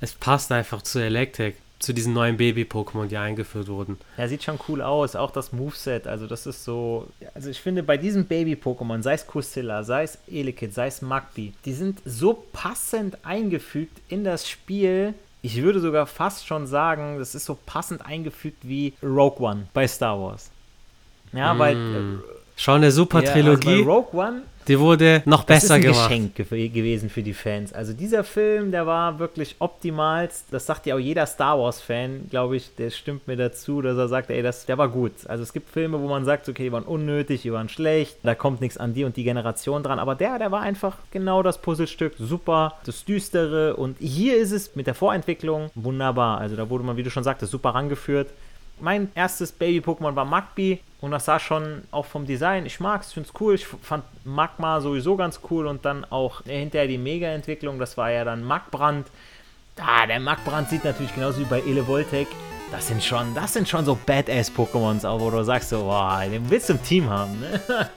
[0.01, 3.96] Es passt einfach zu Electek, zu diesen neuen Baby-Pokémon, die eingeführt wurden.
[4.16, 7.85] Ja, sieht schon cool aus, auch das Moveset, also das ist so, also ich finde
[7.85, 12.44] bei diesen Baby-Pokémon, sei es Kusilla, sei es Elekid, sei es Magby, die sind so
[12.53, 18.05] passend eingefügt in das Spiel, ich würde sogar fast schon sagen, das ist so passend
[18.05, 20.51] eingefügt wie Rogue One bei Star Wars.
[21.33, 21.59] Ja, Mm.
[21.59, 22.18] weil äh,
[22.59, 25.75] Schon eine super ja, also Trilogie, bei Rogue One die wurde noch das ist besser
[25.77, 26.09] ein gemacht.
[26.09, 27.73] Geschenk ge gewesen für die Fans.
[27.73, 30.29] Also dieser Film, der war wirklich optimal.
[30.51, 34.09] Das sagt ja auch jeder Star Wars-Fan, glaube ich, der stimmt mir dazu, dass er
[34.09, 35.12] sagt, ey, das, der war gut.
[35.27, 38.35] Also es gibt Filme, wo man sagt, okay, die waren unnötig, die waren schlecht, da
[38.35, 39.99] kommt nichts an die und die Generation dran.
[39.99, 42.12] Aber der, der war einfach genau das Puzzlestück.
[42.18, 43.75] Super, das Düstere.
[43.75, 46.38] Und hier ist es mit der Vorentwicklung wunderbar.
[46.38, 48.29] Also da wurde man, wie du schon sagtest, super rangeführt.
[48.80, 53.12] Mein erstes Baby-Pokémon war Magby und das sah schon auch vom Design, ich mag es,
[53.12, 53.54] finde es cool.
[53.54, 58.24] Ich fand Magma sowieso ganz cool und dann auch hinterher die Mega-Entwicklung, das war ja
[58.24, 59.06] dann Magbrand.
[59.80, 62.26] Ah, der Magbrand sieht natürlich genauso wie bei Elevoltec.
[62.70, 66.50] Das sind schon, das sind schon so Badass-Pokémons, auch wo du sagst so, boah, den
[66.50, 67.60] willst du im Team haben, ne?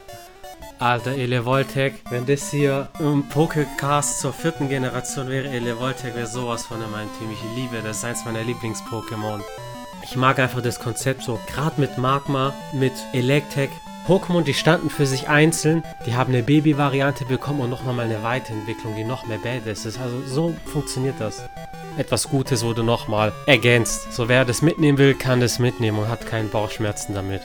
[0.80, 6.82] Alter, Elevoltec, wenn das hier im Pokécast zur vierten Generation wäre, Elevoltec wäre sowas von
[6.82, 7.30] in meinem Team.
[7.32, 9.42] Ich liebe das, ist eins meiner Lieblings-Pokémon.
[10.04, 13.70] Ich mag einfach das Konzept so, gerade mit Magma, mit Electek.
[14.08, 18.24] Pokémon, die standen für sich einzeln, die haben eine Baby-Variante bekommen und noch mal eine
[18.24, 20.00] Weiterentwicklung, die noch mehr Badass ist.
[20.00, 21.44] Also so funktioniert das.
[21.98, 24.12] Etwas Gutes wurde nochmal ergänzt.
[24.12, 27.42] So wer das mitnehmen will, kann das mitnehmen und hat keine Bauchschmerzen damit.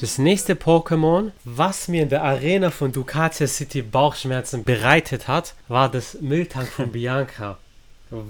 [0.00, 5.88] Das nächste Pokémon, was mir in der Arena von Ducatia City Bauchschmerzen bereitet hat, war
[5.88, 7.58] das Miltank von Bianca.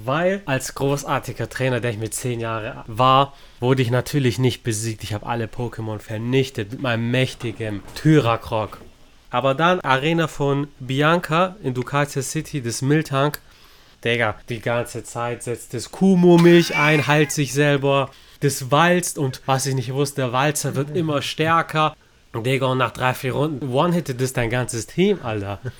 [0.05, 5.05] Weil als großartiger Trainer, der ich mit 10 Jahren war, wurde ich natürlich nicht besiegt.
[5.05, 8.81] Ich habe alle Pokémon vernichtet mit meinem mächtigen Tyrakrok.
[9.29, 13.41] Aber dann Arena von Bianca in Ducatia City, das Miltank.
[14.05, 18.11] Digga, die ganze Zeit setzt das Kumo-Milch ein, heilt sich selber.
[18.41, 21.97] Das walzt und was ich nicht wusste, der Walzer wird immer stärker.
[22.35, 25.61] Digga, und nach drei, vier Runden one-hittet das dein ganzes Team, Alter.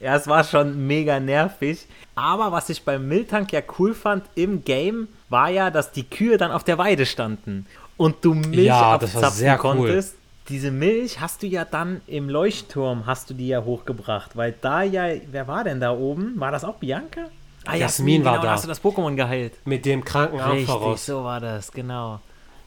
[0.00, 1.86] Ja, es war schon mega nervig.
[2.14, 6.36] Aber was ich beim Miltank ja cool fand im Game, war ja, dass die Kühe
[6.38, 7.66] dann auf der Weide standen.
[7.96, 9.58] Und du Milch Ja, abzapfen sehr cool.
[9.60, 10.16] konntest.
[10.48, 14.36] Diese Milch hast du ja dann im Leuchtturm, hast du die ja hochgebracht.
[14.36, 16.38] Weil da ja, wer war denn da oben?
[16.38, 17.22] War das auch Bianca?
[17.64, 18.50] Ah, Jasmin war genau, da.
[18.52, 19.54] hast du das Pokémon geheilt.
[19.64, 21.04] Mit dem kranken voraus.
[21.04, 22.20] so war das, genau.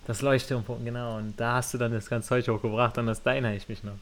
[0.07, 1.17] Das Leuchtturm, genau.
[1.17, 3.83] Und da hast du dann das ganze Zeug hochgebracht und das da erinnere ich mich
[3.83, 3.93] noch.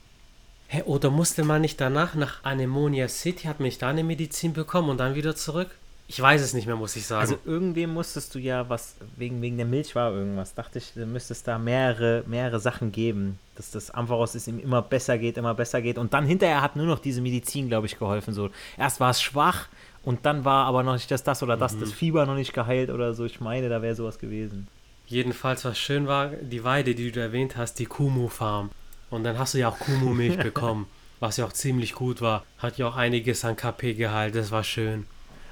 [0.69, 4.53] Hä, oder musste man nicht danach nach Anemonia City, hat man nicht da eine Medizin
[4.53, 5.69] bekommen und dann wieder zurück?
[6.09, 7.21] Ich weiß es nicht mehr, muss ich sagen.
[7.21, 11.05] Also irgendwem musstest du ja was, wegen, wegen der Milch war irgendwas, dachte ich, du
[11.05, 15.53] müsstest da mehrere, mehrere Sachen geben, dass das Ampharos es ihm immer besser geht, immer
[15.53, 15.97] besser geht.
[15.97, 18.33] Und dann hinterher hat nur noch diese Medizin, glaube ich, geholfen.
[18.33, 19.67] So, erst war es schwach
[20.03, 22.89] und dann war aber noch nicht das, das oder das, das Fieber noch nicht geheilt
[22.89, 23.25] oder so.
[23.25, 24.67] Ich meine, da wäre sowas gewesen.
[25.07, 28.69] Jedenfalls, was schön war, die Weide, die du erwähnt hast, die Kumu-Farm.
[29.09, 30.87] Und dann hast du ja auch Kumu-Milch bekommen,
[31.19, 32.43] was ja auch ziemlich gut war.
[32.59, 35.05] Hat ja auch einiges an KP geheilt, das war schön.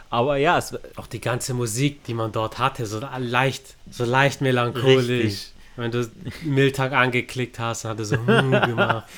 [0.10, 4.42] Aber ja, es, Auch die ganze Musik, die man dort hatte, so leicht, so leicht
[4.42, 5.10] melancholisch.
[5.10, 5.54] Richtig.
[5.76, 6.10] Wenn du
[6.44, 9.08] Miltag angeklickt hast, hat er so hm gemacht.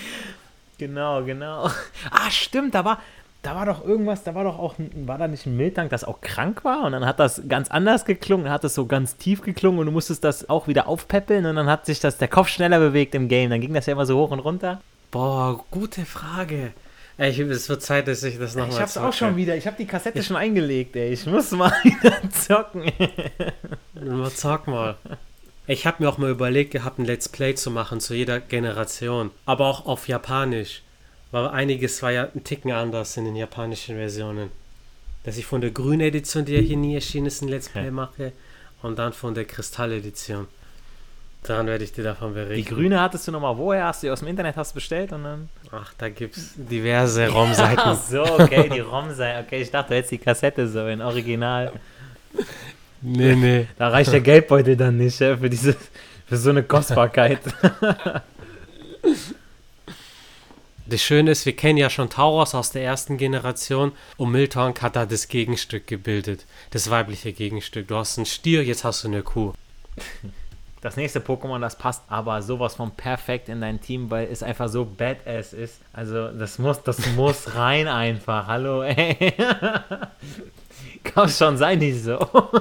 [0.80, 1.72] Genau, genau.
[2.12, 3.02] Ah, stimmt, da war,
[3.48, 6.04] da war doch irgendwas, da war doch auch, ein- war da nicht ein Miltank, das
[6.04, 9.42] auch krank war und dann hat das ganz anders geklungen, hat es so ganz tief
[9.42, 12.50] geklungen und du musstest das auch wieder aufpäppeln und dann hat sich das, der Kopf
[12.50, 14.82] schneller bewegt im Game, dann ging das ja immer so hoch und runter.
[15.12, 16.74] Boah, gute Frage.
[17.18, 19.66] Ey, ich, es wird Zeit, dass ich das nochmal ich hab's auch schon wieder, ich
[19.66, 22.92] hab die Kassette schon eingelegt, ey, ich muss mal wieder zocken.
[23.96, 24.96] Mal Sag mal.
[25.66, 29.32] Ich habe mir auch mal überlegt gehabt, ein Let's Play zu machen zu jeder Generation.
[29.46, 30.84] Aber auch auf Japanisch.
[31.32, 34.50] Weil einiges war ja ein Ticken anders in den japanischen Versionen.
[35.24, 37.86] Dass ich von der grünen Edition, die ja hier nie erschienen ist, ein Let's Play
[37.86, 37.92] Ja.
[37.92, 38.32] mache.
[38.82, 40.48] Und dann von der Kristall-Edition.
[41.44, 42.76] Daran werde ich dir davon Die berichten.
[42.76, 43.86] grüne hattest du nochmal woher?
[43.86, 45.50] Hast du die aus dem Internet hast bestellt und dann.
[45.72, 47.98] Ach, da gibt's diverse Ach ROM-Seiten.
[48.10, 49.40] so, okay, die ROM sei.
[49.42, 51.72] Okay, ich dachte, du hättest die Kassette so in Original.
[53.02, 53.68] nee, nee.
[53.78, 55.76] Da reicht der Geldbeutel dann nicht ja, für diese
[56.26, 57.40] für so eine Kostbarkeit.
[60.90, 64.96] Das Schöne ist, wir kennen ja schon Tauros aus der ersten Generation und Miltank hat
[64.96, 66.46] da das Gegenstück gebildet.
[66.72, 67.90] Das weibliche Gegenstück.
[67.90, 69.52] Du hast einen Stier, jetzt hast du eine Kuh.
[70.80, 74.70] Das nächste Pokémon, das passt aber sowas von perfekt in dein Team, weil es einfach
[74.70, 75.82] so badass ist.
[75.92, 78.48] Also das muss, das muss rein einfach.
[78.48, 79.34] Hallo, ey.
[81.04, 82.18] Kann schon sein, nicht so.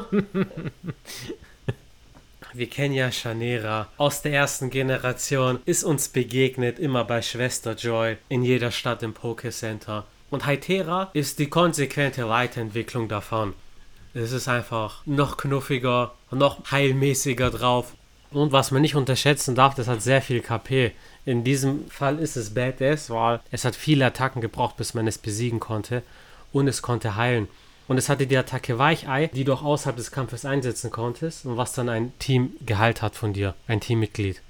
[2.56, 8.16] Wir kennen ja Chanera aus der ersten Generation, ist uns begegnet immer bei Schwester Joy
[8.30, 10.04] in jeder Stadt im Pokécenter.
[10.30, 13.52] Und Hytera ist die konsequente Weiterentwicklung davon.
[14.14, 17.92] Es ist einfach noch knuffiger, noch heilmäßiger drauf.
[18.30, 20.92] Und was man nicht unterschätzen darf, das hat sehr viel KP.
[21.26, 25.18] In diesem Fall ist es Badass, weil es hat viele Attacken gebraucht, bis man es
[25.18, 26.02] besiegen konnte.
[26.54, 27.48] Und es konnte heilen.
[27.88, 31.56] Und es hatte die Attacke Weichei, die du auch außerhalb des Kampfes einsetzen konntest und
[31.56, 34.42] was dann ein Team geheilt hat von dir, ein Teammitglied.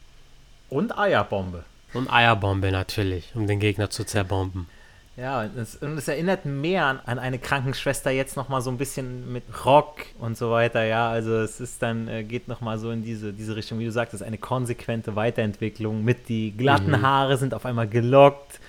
[0.70, 1.64] Und Eierbombe.
[1.92, 4.68] Und Eierbombe natürlich, um den Gegner zu zerbomben.
[5.16, 8.76] Ja, und es, und es erinnert mehr an, an, eine Krankenschwester jetzt nochmal so ein
[8.76, 11.08] bisschen mit Rock und so weiter, ja.
[11.08, 14.12] Also es ist dann, äh, geht nochmal so in diese, diese Richtung, wie du sagst,
[14.12, 17.02] es ist eine konsequente Weiterentwicklung mit die glatten mhm.
[17.02, 18.60] Haare sind auf einmal gelockt.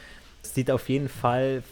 [0.42, 1.64] Es sieht auf jeden Fall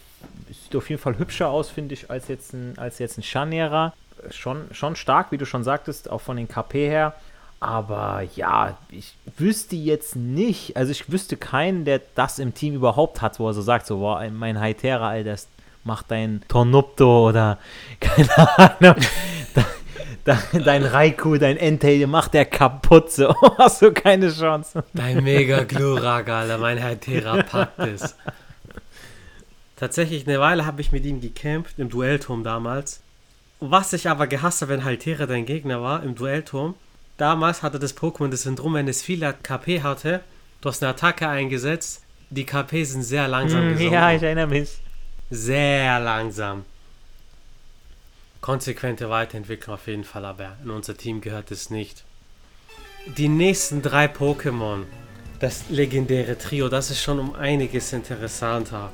[0.49, 3.93] sieht auf jeden Fall hübscher aus, finde ich, als jetzt ein, als jetzt ein Scharnierer.
[4.31, 7.13] Schon, schon stark, wie du schon sagtest, auch von den KP her.
[7.59, 13.21] Aber ja, ich wüsste jetzt nicht, also ich wüsste keinen, der das im Team überhaupt
[13.21, 15.47] hat, wo er so sagt, so, boah, mein Hytera, Alter, das
[15.83, 17.57] macht dein Tornupto oder
[17.99, 18.95] keine Ahnung.
[20.65, 24.83] dein Raikou, dein Entei, macht der kaputt, so hast du keine Chance.
[24.93, 28.15] Dein Mega Glurak, Alter, mein Hytera packt es.
[29.75, 33.01] Tatsächlich, eine Weile habe ich mit ihm gekämpft, im Duellturm damals.
[33.59, 36.75] Was ich aber gehasst habe, wenn Haltere dein Gegner war, im Duellturm.
[37.17, 40.21] Damals hatte das Pokémon das Syndrom, wenn es viel KP hatte,
[40.61, 43.93] du hast eine Attacke eingesetzt, die KP sind sehr langsam mm, gesunken.
[43.93, 44.77] Ja, ich erinnere mich.
[45.29, 46.65] Sehr langsam.
[48.41, 52.03] Konsequente Weiterentwicklung auf jeden Fall, aber in unser Team gehört es nicht.
[53.17, 54.83] Die nächsten drei Pokémon,
[55.39, 58.91] das legendäre Trio, das ist schon um einiges interessanter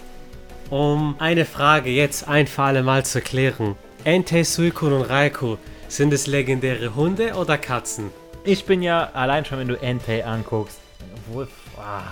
[0.72, 3.76] um eine Frage jetzt ein für alle Mal zu klären.
[4.06, 5.58] Entei, Suikun und Raikou,
[5.90, 8.10] sind es legendäre Hunde oder Katzen?
[8.46, 10.80] Ich bin ja allein schon, wenn du Entei anguckst.
[11.28, 12.04] Obwohl, ah,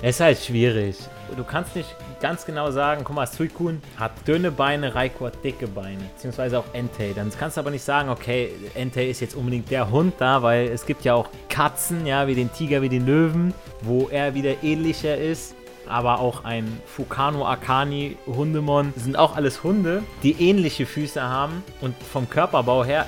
[0.00, 0.96] es ist halt schwierig.
[1.36, 5.68] Du kannst nicht ganz genau sagen, guck mal, Suikun hat dünne Beine, Raikou hat dicke
[5.68, 7.12] Beine, beziehungsweise auch Entei.
[7.14, 10.68] Dann kannst du aber nicht sagen, okay, Entei ist jetzt unbedingt der Hund da, weil
[10.68, 14.62] es gibt ja auch Katzen, ja, wie den Tiger, wie den Löwen, wo er wieder
[14.62, 15.54] ähnlicher ist
[15.88, 21.94] aber auch ein Fukano Akani Hundemon sind auch alles Hunde, die ähnliche Füße haben und
[22.02, 23.06] vom Körperbau her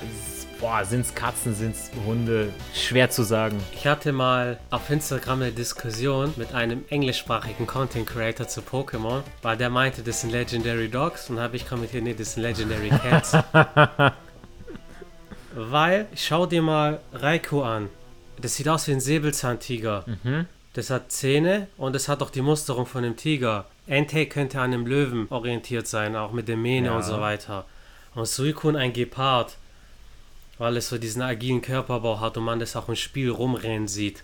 [0.60, 3.58] boah, sind es Katzen, sind es Hunde, schwer zu sagen.
[3.74, 9.56] Ich hatte mal auf Instagram eine Diskussion mit einem englischsprachigen Content Creator zu Pokémon, weil
[9.56, 13.36] der meinte, das sind Legendary Dogs und habe ich kommentiert, nee, das sind Legendary Cats.
[15.54, 17.88] weil, schau dir mal Raikou an.
[18.40, 20.04] Das sieht aus wie ein Säbelzahntiger.
[20.06, 20.46] Mhm.
[20.76, 23.64] Das hat Zähne und es hat auch die Musterung von einem Tiger.
[23.86, 26.96] Entei könnte an einem Löwen orientiert sein, auch mit der Mähne ja.
[26.96, 27.64] und so weiter.
[28.14, 29.56] Und Suikun ein Gepard,
[30.58, 34.22] weil es so diesen agilen Körperbau hat und man das auch im Spiel rumrennen sieht.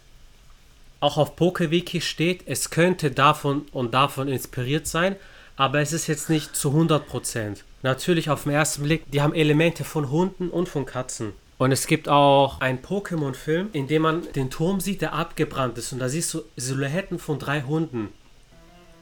[1.01, 5.17] Auch auf PokeWiki steht, es könnte davon und davon inspiriert sein,
[5.57, 7.61] aber es ist jetzt nicht zu 100%.
[7.81, 11.33] Natürlich auf den ersten Blick, die haben Elemente von Hunden und von Katzen.
[11.63, 15.93] Und es gibt auch einen Pokémon-Film, in dem man den Turm sieht, der abgebrannt ist.
[15.93, 18.09] Und da siehst du Silhouetten von drei Hunden.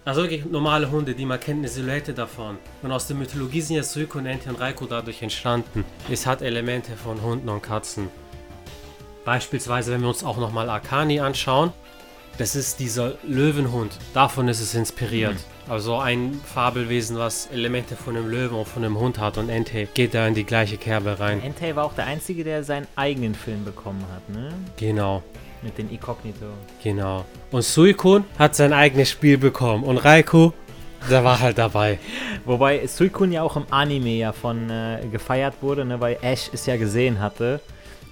[0.05, 2.59] Also wirklich normale Hunde, die man kennt, eine Silhouette davon.
[2.83, 5.87] Und aus der Mythologie sind ja Suiko, Nenti und Raikou dadurch entstanden.
[6.11, 8.11] Es hat Elemente von Hunden und Katzen.
[9.25, 11.73] Beispielsweise, wenn wir uns auch nochmal Akani anschauen,
[12.41, 13.99] das ist dieser Löwenhund.
[14.15, 15.35] Davon ist es inspiriert.
[15.35, 15.73] Mhm.
[15.73, 19.87] Also ein Fabelwesen, was Elemente von einem Löwen und von einem Hund hat und Entei
[19.93, 21.43] geht da in die gleiche Kerbe rein.
[21.43, 24.55] Entei war auch der Einzige, der seinen eigenen Film bekommen hat, ne?
[24.79, 25.23] Genau.
[25.61, 26.47] Mit den Inkognito.
[26.83, 27.27] Genau.
[27.51, 30.55] Und Suikun hat sein eigenes Spiel bekommen und Raikou,
[31.11, 31.99] der war halt dabei.
[32.47, 36.65] Wobei Suikun ja auch im Anime ja von äh, gefeiert wurde, ne, weil Ash es
[36.65, 37.61] ja gesehen hatte.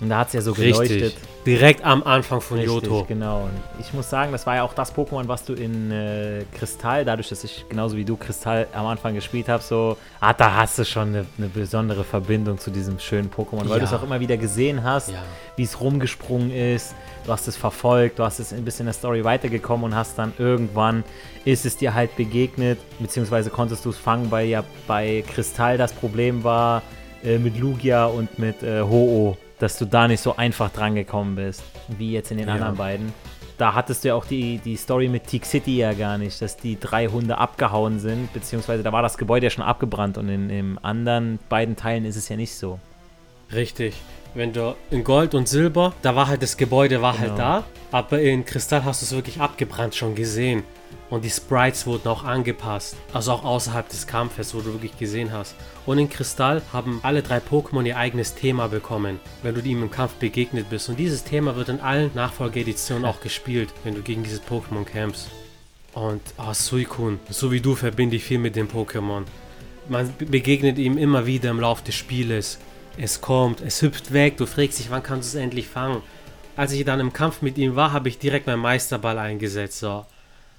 [0.00, 1.02] Und da hat es ja so geleuchtet.
[1.02, 1.28] Richtig.
[1.48, 3.04] Direkt am Anfang von Richtig, Johto.
[3.08, 3.44] genau.
[3.44, 7.06] Und ich muss sagen, das war ja auch das Pokémon, was du in äh, Kristall,
[7.06, 10.78] dadurch, dass ich genauso wie du Kristall am Anfang gespielt habe, so, ah, da hast
[10.78, 13.78] du schon eine, eine besondere Verbindung zu diesem schönen Pokémon, weil ja.
[13.78, 15.22] du es auch immer wieder gesehen hast, ja.
[15.56, 16.94] wie es rumgesprungen ist.
[17.24, 20.18] Du hast es verfolgt, du hast es ein bisschen in der Story weitergekommen und hast
[20.18, 21.02] dann irgendwann
[21.46, 25.94] ist es dir halt begegnet, beziehungsweise konntest du es fangen, weil ja bei Kristall das
[25.94, 26.82] Problem war
[27.24, 31.36] äh, mit Lugia und mit äh, Ho-Oh dass du da nicht so einfach dran gekommen
[31.36, 32.54] bist, wie jetzt in den ja.
[32.54, 33.12] anderen beiden.
[33.56, 36.56] Da hattest du ja auch die, die Story mit Teak City ja gar nicht, dass
[36.56, 40.48] die drei Hunde abgehauen sind, beziehungsweise da war das Gebäude ja schon abgebrannt und in
[40.48, 42.78] den anderen beiden Teilen ist es ja nicht so.
[43.52, 43.96] Richtig.
[44.34, 47.36] Wenn du in Gold und Silber, da war halt das Gebäude war halt Genau.
[47.36, 50.62] da, aber in Kristall hast du es wirklich abgebrannt schon gesehen.
[51.10, 52.96] Und die Sprites wurden auch angepasst.
[53.14, 55.54] Also auch außerhalb des Kampfes, wo du wirklich gesehen hast.
[55.86, 59.90] Und in Kristall haben alle drei Pokémon ihr eigenes Thema bekommen, wenn du ihm im
[59.90, 60.90] Kampf begegnet bist.
[60.90, 65.28] Und dieses Thema wird in allen Nachfolgeeditionen auch gespielt, wenn du gegen dieses Pokémon kämpfst.
[65.94, 69.24] Und oh, Suicune, so wie du verbinde ich viel mit dem Pokémon.
[69.88, 72.58] Man be- begegnet ihm immer wieder im Laufe des Spieles.
[72.98, 76.02] Es kommt, es hüpft weg, du fragst dich, wann kannst du es endlich fangen?
[76.54, 79.78] Als ich dann im Kampf mit ihm war, habe ich direkt meinen Meisterball eingesetzt.
[79.78, 80.04] So.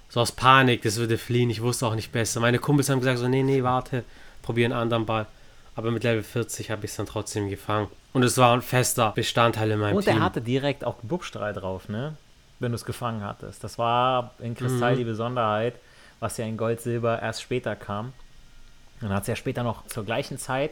[0.10, 2.40] So aus Panik, das würde fliehen, ich wusste auch nicht besser.
[2.40, 4.04] Meine Kumpels haben gesagt, so, nee, nee, warte,
[4.42, 5.28] probier einen anderen Ball.
[5.76, 7.88] Aber mit Level 40 habe ich es dann trotzdem gefangen.
[8.12, 10.18] Und es war ein fester Bestandteil in meinem Und Team.
[10.18, 12.18] er hatte direkt auch Bubstrahl drauf, ne?
[12.60, 13.64] Wenn du es gefangen hattest.
[13.64, 14.98] Das war in Kristall Mhm.
[14.98, 15.76] die Besonderheit,
[16.20, 18.12] was ja in Gold, Silber erst später kam.
[19.00, 20.72] Dann hat es ja später noch zur gleichen Zeit,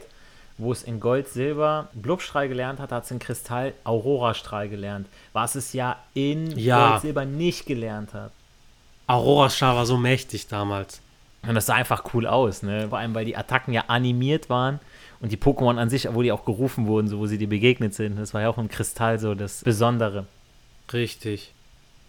[0.57, 5.07] wo es in Gold, Silber Blubstrahl gelernt hat, hat es in Kristall Aurora-Strahl gelernt.
[5.31, 6.89] Was es ja in Ja.
[6.89, 8.31] Gold, Silber nicht gelernt hat.
[9.07, 11.01] Aurora Star war so mächtig damals.
[11.43, 12.89] Und das sah einfach cool aus, ne?
[12.89, 14.79] Vor allem, weil die Attacken ja animiert waren
[15.21, 17.93] und die Pokémon an sich, wo die auch gerufen wurden, so wo sie dir begegnet
[17.93, 18.17] sind.
[18.17, 20.25] Das war ja auch im Kristall so das Besondere.
[20.91, 21.53] Richtig.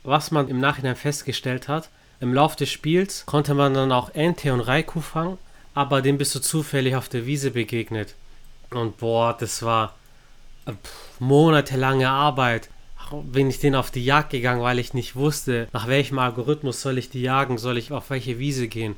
[0.03, 1.89] Was man im Nachhinein festgestellt hat,
[2.21, 5.39] im Lauf des Spiels konnte man dann auch Entei und Raikou fangen,
[5.75, 8.15] aber dem bist du zufällig auf der Wiese begegnet.
[8.71, 9.95] Und boah, das war
[10.67, 12.69] äh, pff, monatelange Arbeit.
[13.11, 16.99] Bin ich den auf die Jagd gegangen, weil ich nicht wusste, nach welchem Algorithmus soll
[16.99, 18.97] ich die jagen, soll ich auf welche Wiese gehen.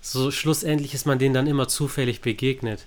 [0.00, 2.86] So schlussendlich ist man denen dann immer zufällig begegnet.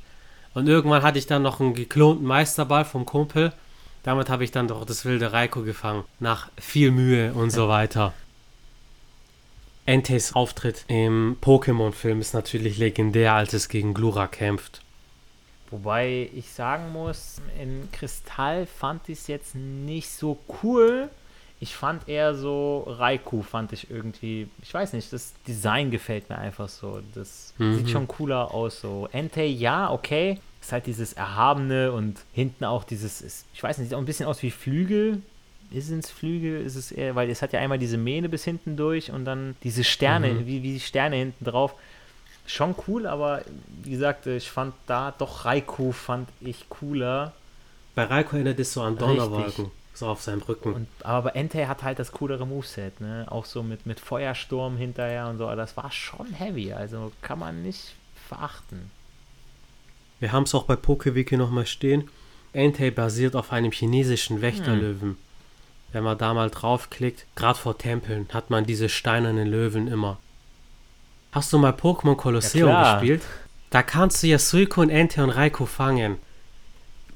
[0.54, 3.54] Und irgendwann hatte ich dann noch einen geklonten Meisterball vom Kumpel.
[4.04, 6.04] Damit habe ich dann doch das wilde Raikou gefangen.
[6.20, 8.14] Nach viel Mühe und so weiter.
[9.86, 14.82] Enteis Auftritt im Pokémon-Film ist natürlich legendär, als es gegen Glura kämpft.
[15.72, 21.10] Wobei ich sagen muss, in Kristall fand ich es jetzt nicht so cool.
[21.60, 26.38] Ich fand eher so Raikou fand ich irgendwie, ich weiß nicht, das Design gefällt mir
[26.38, 27.02] einfach so.
[27.14, 27.78] Das Mhm.
[27.78, 29.08] sieht schon cooler aus so.
[29.12, 30.40] Entei, ja, okay.
[30.60, 34.06] Ist halt dieses Erhabene und hinten auch dieses, ist, ich weiß nicht, sieht auch ein
[34.06, 35.22] bisschen aus wie Flügel.
[35.72, 36.66] Ist es Flügel?
[36.66, 39.56] Ist es eher, weil es hat ja einmal diese Mähne bis hinten durch und dann
[39.64, 40.48] diese Sterne, Mhm.
[40.48, 41.76] wie, wie die Sterne hinten drauf.
[42.52, 43.44] Schon cool, aber
[43.82, 47.32] wie gesagt, ich fand da doch Raikou fand ich cooler.
[47.96, 48.98] Bei Raikou erinnert es so an.
[48.98, 49.72] Donnerwolken.
[49.94, 50.74] So auf seinem Rücken.
[50.74, 53.26] Und, aber Entei hat halt das coolere Moveset, ne?
[53.30, 55.54] Auch so mit, mit Feuersturm hinterher und so.
[55.56, 57.94] Das war schon heavy, also kann man nicht
[58.28, 58.92] verachten.
[60.20, 62.10] Wir haben es auch bei PokeWiki nochmal stehen.
[62.52, 65.18] Entei basiert auf einem chinesischen Wächterlöwen.
[65.94, 70.18] Wenn man da mal draufklickt, gerade vor Tempeln, hat man diese steinernen Löwen immer.
[71.32, 73.22] Hast du mal Pokémon Colosseum Ja, gespielt?
[73.70, 76.18] Da kannst du ja Suicune, Entei und Raikou fangen.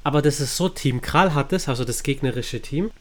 [0.04, 2.92] Aber das ist so, Team Krall hat es, also das gegnerische Team.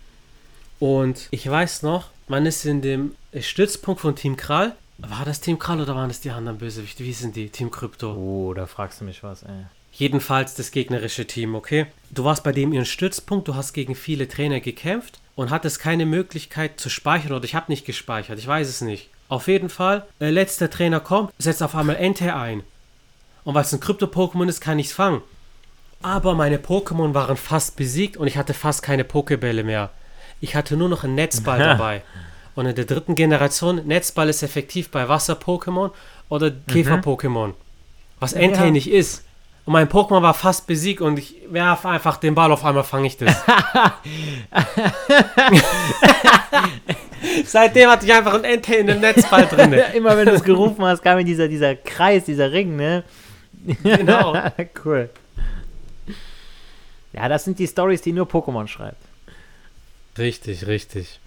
[0.80, 4.74] Und ich weiß noch, man ist in dem Stützpunkt von Team Krall.
[4.98, 7.04] War das Team Krall oder waren das die anderen Bösewichte?
[7.04, 7.48] Wie sind die?
[7.48, 8.12] Team Krypto.
[8.14, 9.66] Oh, da fragst du mich was, ey.
[9.92, 11.86] Jedenfalls das gegnerische Team, okay?
[12.10, 16.06] Du warst bei dem ihren Stützpunkt, du hast gegen viele Trainer gekämpft und hattest keine
[16.06, 19.10] Möglichkeit zu speichern oder ich habe nicht gespeichert, ich weiß es nicht.
[19.34, 22.62] Auf jeden Fall, der letzte Trainer kommt, setzt auf einmal Entei ein.
[23.42, 25.22] Und weil es ein Krypto-Pokémon ist, kann ich es fangen.
[26.02, 29.90] Aber meine Pokémon waren fast besiegt und ich hatte fast keine Pokebälle mehr.
[30.40, 32.02] Ich hatte nur noch einen Netzball dabei.
[32.54, 35.90] Und in der dritten Generation, Netzball ist effektiv bei Wasser-Pokémon
[36.28, 37.54] oder Käfer-Pokémon.
[38.20, 38.70] Was Entei Ja.
[38.70, 39.24] nicht ist.
[39.64, 43.08] Und mein Pokémon war fast besiegt und ich werfe einfach den Ball, auf einmal fange
[43.08, 43.34] ich das.
[47.46, 49.72] Seitdem hatte ich einfach einen Entei in dem Netzball drin.
[49.94, 53.02] Immer wenn du es gerufen hast, kam mir dieser, dieser Kreis, dieser Ring, ne?
[53.82, 54.34] Genau.
[54.84, 55.08] cool.
[57.12, 59.00] Ja, das sind die Stories, die nur Pokémon schreibt.
[60.18, 61.20] Richtig, richtig.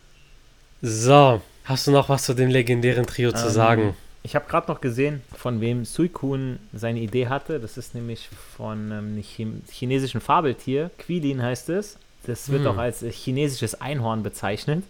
[0.81, 3.93] So, hast du noch was zu dem legendären Trio zu Ähm, sagen?
[4.23, 7.59] Ich habe gerade noch gesehen, von wem Suicune seine Idee hatte.
[7.59, 10.91] Das ist nämlich von ähm, einem Chin chinesischen Fabeltier.
[10.99, 11.97] Quilin heißt es.
[12.25, 12.71] Das wird Hm.
[12.71, 14.83] auch als chinesisches Einhorn bezeichnet.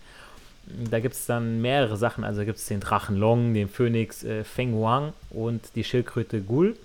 [0.90, 2.24] Da gibt es dann mehrere Sachen.
[2.24, 6.76] Also gibt es den Drachen Long, den Phönix äh, Feng Huang und die Schildkröte Gul.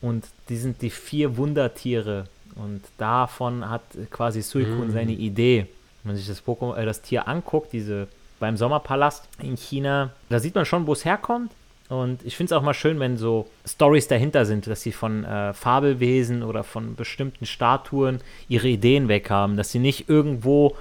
[0.00, 2.26] Und die sind die vier Wundertiere.
[2.56, 4.92] Und davon hat quasi Suicune Hm.
[4.92, 5.66] seine Idee.
[6.02, 8.08] Wenn man sich das, Pokémon, äh, das Tier anguckt, diese
[8.40, 11.52] beim Sommerpalast in China, da sieht man schon, wo es herkommt.
[11.88, 15.24] Und ich finde es auch mal schön, wenn so Stories dahinter sind, dass sie von
[15.24, 20.74] äh, Fabelwesen oder von bestimmten Statuen ihre Ideen weg haben, dass sie nicht irgendwo,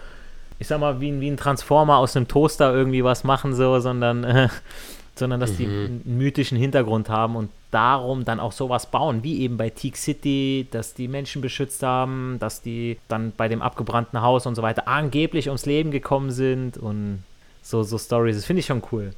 [0.61, 3.79] ich sag mal, wie, ein- wie ein Transformer aus einem Toaster irgendwie was machen, so,
[3.79, 4.47] sondern äh,
[5.15, 9.57] sondern dass die einen mythischen Hintergrund haben und darum dann auch sowas bauen, wie eben
[9.57, 14.45] bei Teak City, dass die Menschen beschützt haben, dass die dann bei dem abgebrannten Haus
[14.45, 17.23] und so weiter angeblich ums Leben gekommen sind und
[17.61, 18.35] so, so Stories.
[18.37, 19.11] Das finde ich schon cool.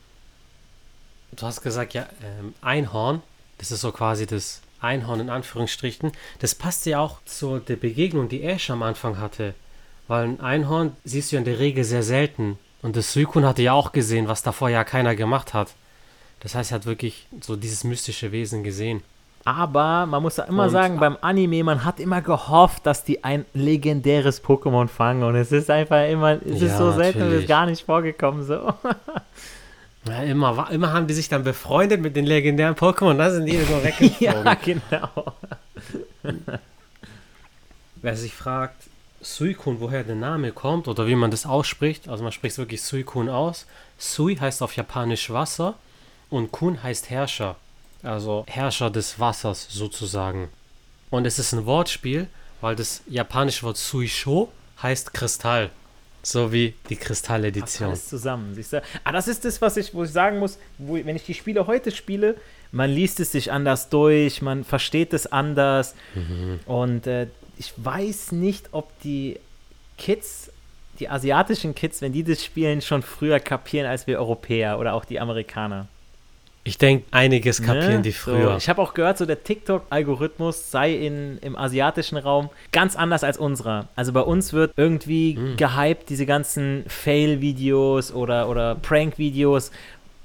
[1.36, 3.22] Du hast gesagt, ja, ähm, Einhorn,
[3.58, 6.12] das ist so quasi das Einhorn in Anführungsstrichen.
[6.40, 9.54] Das passt ja auch zu der Begegnung, die Ash am Anfang hatte.
[10.08, 12.58] Weil ein Einhorn siehst du ja in der Regel sehr selten.
[12.82, 15.70] Und das Suikun hatte ja auch gesehen, was davor ja keiner gemacht hat.
[16.42, 19.02] Das heißt, er hat wirklich so dieses mystische Wesen gesehen.
[19.46, 23.24] Aber man muss da immer Und- sagen, beim Anime, man hat immer gehofft, dass die
[23.24, 27.42] ein legendäres Pokémon fangen und es ist einfach immer, es ist Ja, so selten, es
[27.42, 28.74] ist gar nicht vorgekommen so.
[30.06, 33.58] Ja, immer, immer haben die sich dann befreundet mit den legendären Pokémon, dann sind die
[33.58, 34.44] so weggeflogen.
[34.46, 35.10] ja, genau.
[38.02, 38.76] Wer sich fragt,
[39.24, 43.30] Suikun, woher der Name kommt oder wie man das ausspricht, also man spricht wirklich Suikun
[43.30, 43.66] aus.
[43.98, 45.76] Sui heißt auf Japanisch Wasser
[46.30, 47.56] und Kun heißt Herrscher,
[48.02, 50.50] also Herrscher des Wassers sozusagen.
[51.10, 52.28] Und es ist ein Wortspiel,
[52.62, 54.52] weil das japanische Wort Suisho
[54.82, 55.70] heißt Kristall,
[56.22, 57.90] so wie die Kristalledition.
[57.90, 58.82] alles zusammen, siehst du?
[59.04, 61.68] Ah, das ist das, was ich, wo ich sagen muss, wo, wenn ich die Spiele
[61.68, 62.36] heute spiele,
[62.72, 65.94] man liest es sich anders durch, man versteht es anders
[66.66, 69.40] und äh, ich weiß nicht, ob die
[69.98, 70.52] Kids,
[71.00, 75.06] die asiatischen Kids, wenn die das spielen, schon früher kapieren als wir Europäer oder auch
[75.06, 75.88] die Amerikaner.
[76.66, 78.02] Ich denke, einiges kapieren Ne?
[78.04, 78.52] die früher.
[78.52, 83.26] So, ich habe auch gehört, so der TikTok-Algorithmus sei in, im asiatischen Raum ganz anders
[83.26, 83.90] als unserer.
[83.98, 85.58] Also bei uns wird irgendwie Hm.
[85.58, 89.72] gehypt, diese ganzen Fail-Videos oder, oder Prank-Videos.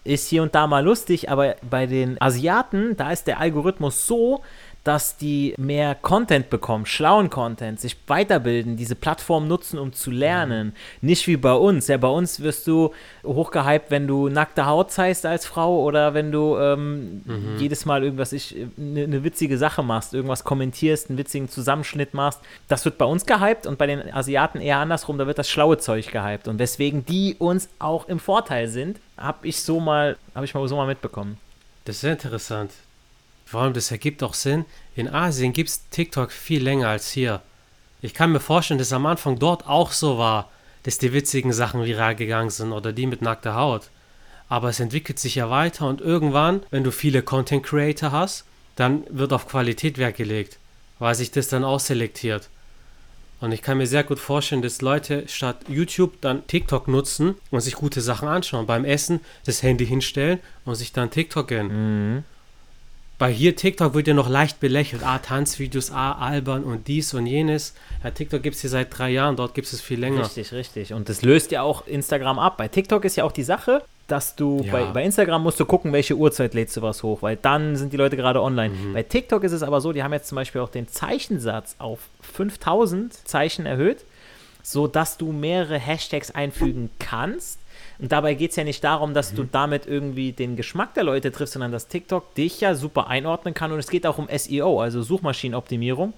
[0.05, 4.43] Ist hier und da mal lustig, aber bei den Asiaten, da ist der Algorithmus so,
[4.85, 10.73] dass die mehr Content bekommen, schlauen Content, sich weiterbilden, diese Plattform nutzen, um zu lernen.
[11.03, 11.89] Nicht wie bei uns.
[11.89, 12.93] Ja, bei uns wirst du
[13.25, 17.23] hochgehypt, wenn du nackte Haut zeigst als Frau oder wenn du ähm,
[17.59, 22.41] jedes Mal irgendwas, ich, eine ne witzige Sache machst, irgendwas kommentierst, einen witzigen Zusammenschnitt machst.
[22.69, 25.79] Das wird bei uns gehypt und bei den Asiaten eher andersrum, da wird das schlaue
[25.79, 26.49] Zeug gehypt.
[26.49, 30.67] Und weswegen die uns auch im Vorteil sind, habe ich so mal, habe ich mal
[30.67, 31.37] so mal mitbekommen.
[31.85, 32.71] Das ist interessant.
[33.49, 34.67] Vor allem, das ergibt auch Sinn.
[34.95, 37.41] In Asien gibt es TikTok viel länger als hier.
[38.03, 40.51] Ich kann mir vorstellen, dass am Anfang dort auch so war,
[40.83, 43.89] dass die witzigen Sachen viral gegangen sind oder die mit nackter Haut.
[44.51, 48.45] Aber es entwickelt sich ja weiter und irgendwann, wenn du viele Content Creator hast,
[48.77, 50.59] dann wird auf Qualität Wert gelegt,
[50.99, 52.51] weil sich das dann ausselektiert.
[53.41, 57.63] Und ich kann mir sehr gut vorstellen, dass Leute statt YouTube dann TikTok nutzen und
[57.63, 58.67] sich gute Sachen anschauen.
[58.67, 62.25] Beim Essen das Handy hinstellen und sich dann TikTok gönnen.
[63.19, 65.03] Bei hier TikTok wird ja noch leicht belächelt.
[65.05, 67.75] Ah, Tanzvideos, ah, albern und dies und jenes.
[68.05, 70.21] Ja, TikTok gibt es hier seit drei Jahren, dort gibt es viel länger.
[70.21, 70.93] Richtig, richtig.
[70.93, 72.57] Und das löst ja auch Instagram ab.
[72.59, 74.71] Bei TikTok ist ja auch die Sache, dass du Ja.
[74.73, 77.93] bei, bei Instagram musst du gucken, welche Uhrzeit lädst du was hoch, weil dann sind
[77.93, 78.73] die Leute gerade online.
[78.73, 78.93] Mhm.
[78.95, 81.99] Bei TikTok ist es aber so, die haben jetzt zum Beispiel auch den Zeichensatz auf
[82.23, 84.05] 5000 Zeichen erhöht,
[84.63, 87.59] sodass du mehrere Hashtags einfügen kannst.
[87.99, 89.37] Und dabei geht es ja nicht darum, dass Mhm.
[89.37, 93.55] du damit irgendwie den Geschmack der Leute triffst, sondern dass TikTok dich ja super einordnen
[93.55, 93.73] kann.
[93.73, 96.15] Und es geht auch um SEO, also Suchmaschinenoptimierung,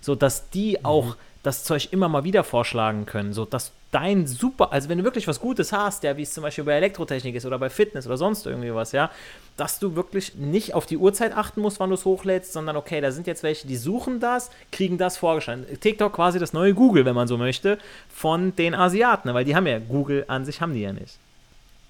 [0.00, 0.84] sodass die Mhm.
[0.86, 5.28] auch das Zeug immer mal wieder vorschlagen können, sodass dein super, also wenn du wirklich
[5.28, 8.16] was Gutes hast, ja, wie es zum Beispiel bei Elektrotechnik ist oder bei Fitness oder
[8.16, 9.10] sonst irgendwie was, ja,
[9.58, 13.02] dass du wirklich nicht auf die Uhrzeit achten musst, wann du es hochlädst, sondern okay,
[13.02, 15.66] da sind jetzt welche, die suchen das, kriegen das vorgeschlagen.
[15.80, 17.78] TikTok quasi das neue Google, wenn man so möchte,
[18.08, 21.18] von den Asiaten, weil die haben ja Google an sich haben die ja nicht.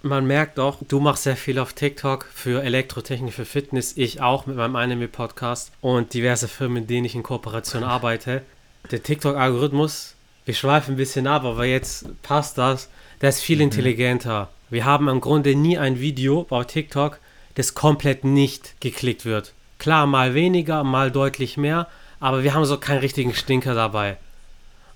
[0.02, 4.46] Man merkt auch, du machst sehr viel auf TikTok für Elektrotechnik, für Fitness, ich auch
[4.46, 8.42] mit meinem Anime-Podcast und diverse Firmen, mit denen ich in Kooperation arbeite.
[8.90, 10.14] Der TikTok-Algorithmus,
[10.44, 12.90] wir schweifen ein bisschen ab, aber jetzt passt das,
[13.22, 14.50] der ist viel intelligenter.
[14.68, 17.18] Wir haben im Grunde nie ein Video auf TikTok,
[17.54, 19.54] das komplett nicht geklickt wird.
[19.78, 21.88] Klar, mal weniger, mal deutlich mehr,
[22.20, 24.18] aber wir haben so keinen richtigen Stinker dabei.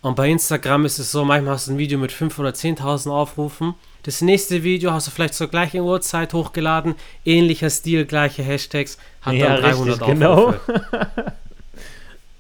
[0.03, 3.11] Und bei Instagram ist es so, manchmal hast du ein Video mit 5 oder 10.000
[3.11, 3.75] Aufrufen.
[4.03, 9.35] Das nächste Video hast du vielleicht zur gleichen Uhrzeit hochgeladen, ähnlicher Stil, gleiche Hashtags, hat
[9.35, 10.55] Ja, dann 300 richtig, genau.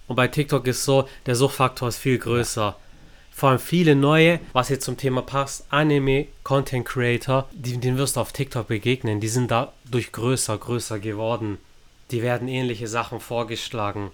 [0.08, 2.76] Und bei TikTok ist so, der Suchfaktor ist viel größer.
[3.30, 8.16] Vor allem viele neue, was jetzt zum Thema passt, Anime Content Creator, die, denen wirst
[8.16, 9.20] du auf TikTok begegnen.
[9.20, 11.58] Die sind dadurch größer, größer geworden.
[12.10, 14.10] Die werden ähnliche Sachen vorgeschlagen.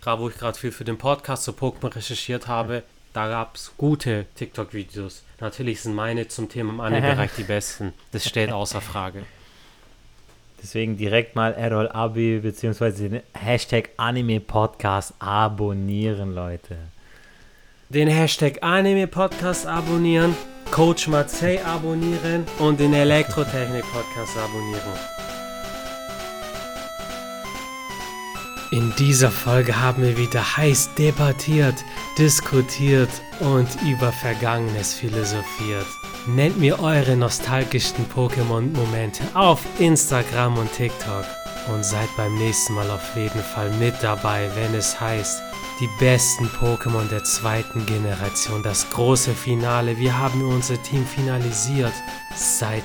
[0.00, 3.72] Gerade wo ich gerade viel für den Podcast zu Pokémon recherchiert habe, da gab es
[3.76, 5.24] gute TikTok-Videos.
[5.40, 7.94] Natürlich sind meine zum Thema im Anime-Bereich die besten.
[8.12, 9.24] Das steht außer Frage.
[10.62, 13.08] Deswegen direkt mal Errol Abi bzw.
[13.08, 16.76] den Hashtag Anime Podcast abonnieren, Leute.
[17.90, 20.36] Den Hashtag Anime Podcast abonnieren,
[20.70, 24.98] Coach Matzei abonnieren und den Elektrotechnik Podcast abonnieren.
[28.70, 31.76] In dieser Folge haben wir wieder heiß debattiert,
[32.18, 33.08] diskutiert
[33.40, 35.86] und über Vergangenes philosophiert.
[36.28, 41.24] Nennt mir eure nostalgischsten Pokémon-Momente auf Instagram und TikTok.
[41.72, 45.40] Und seid beim nächsten Mal auf jeden Fall mit dabei, wenn es heißt,
[45.80, 49.96] die besten Pokémon der zweiten Generation, das große Finale.
[49.96, 51.94] Wir haben unser Team finalisiert.
[52.36, 52.84] Seid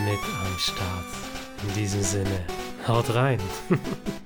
[0.00, 1.06] mit am Start.
[1.66, 2.44] In diesem Sinne,
[2.86, 3.40] haut rein.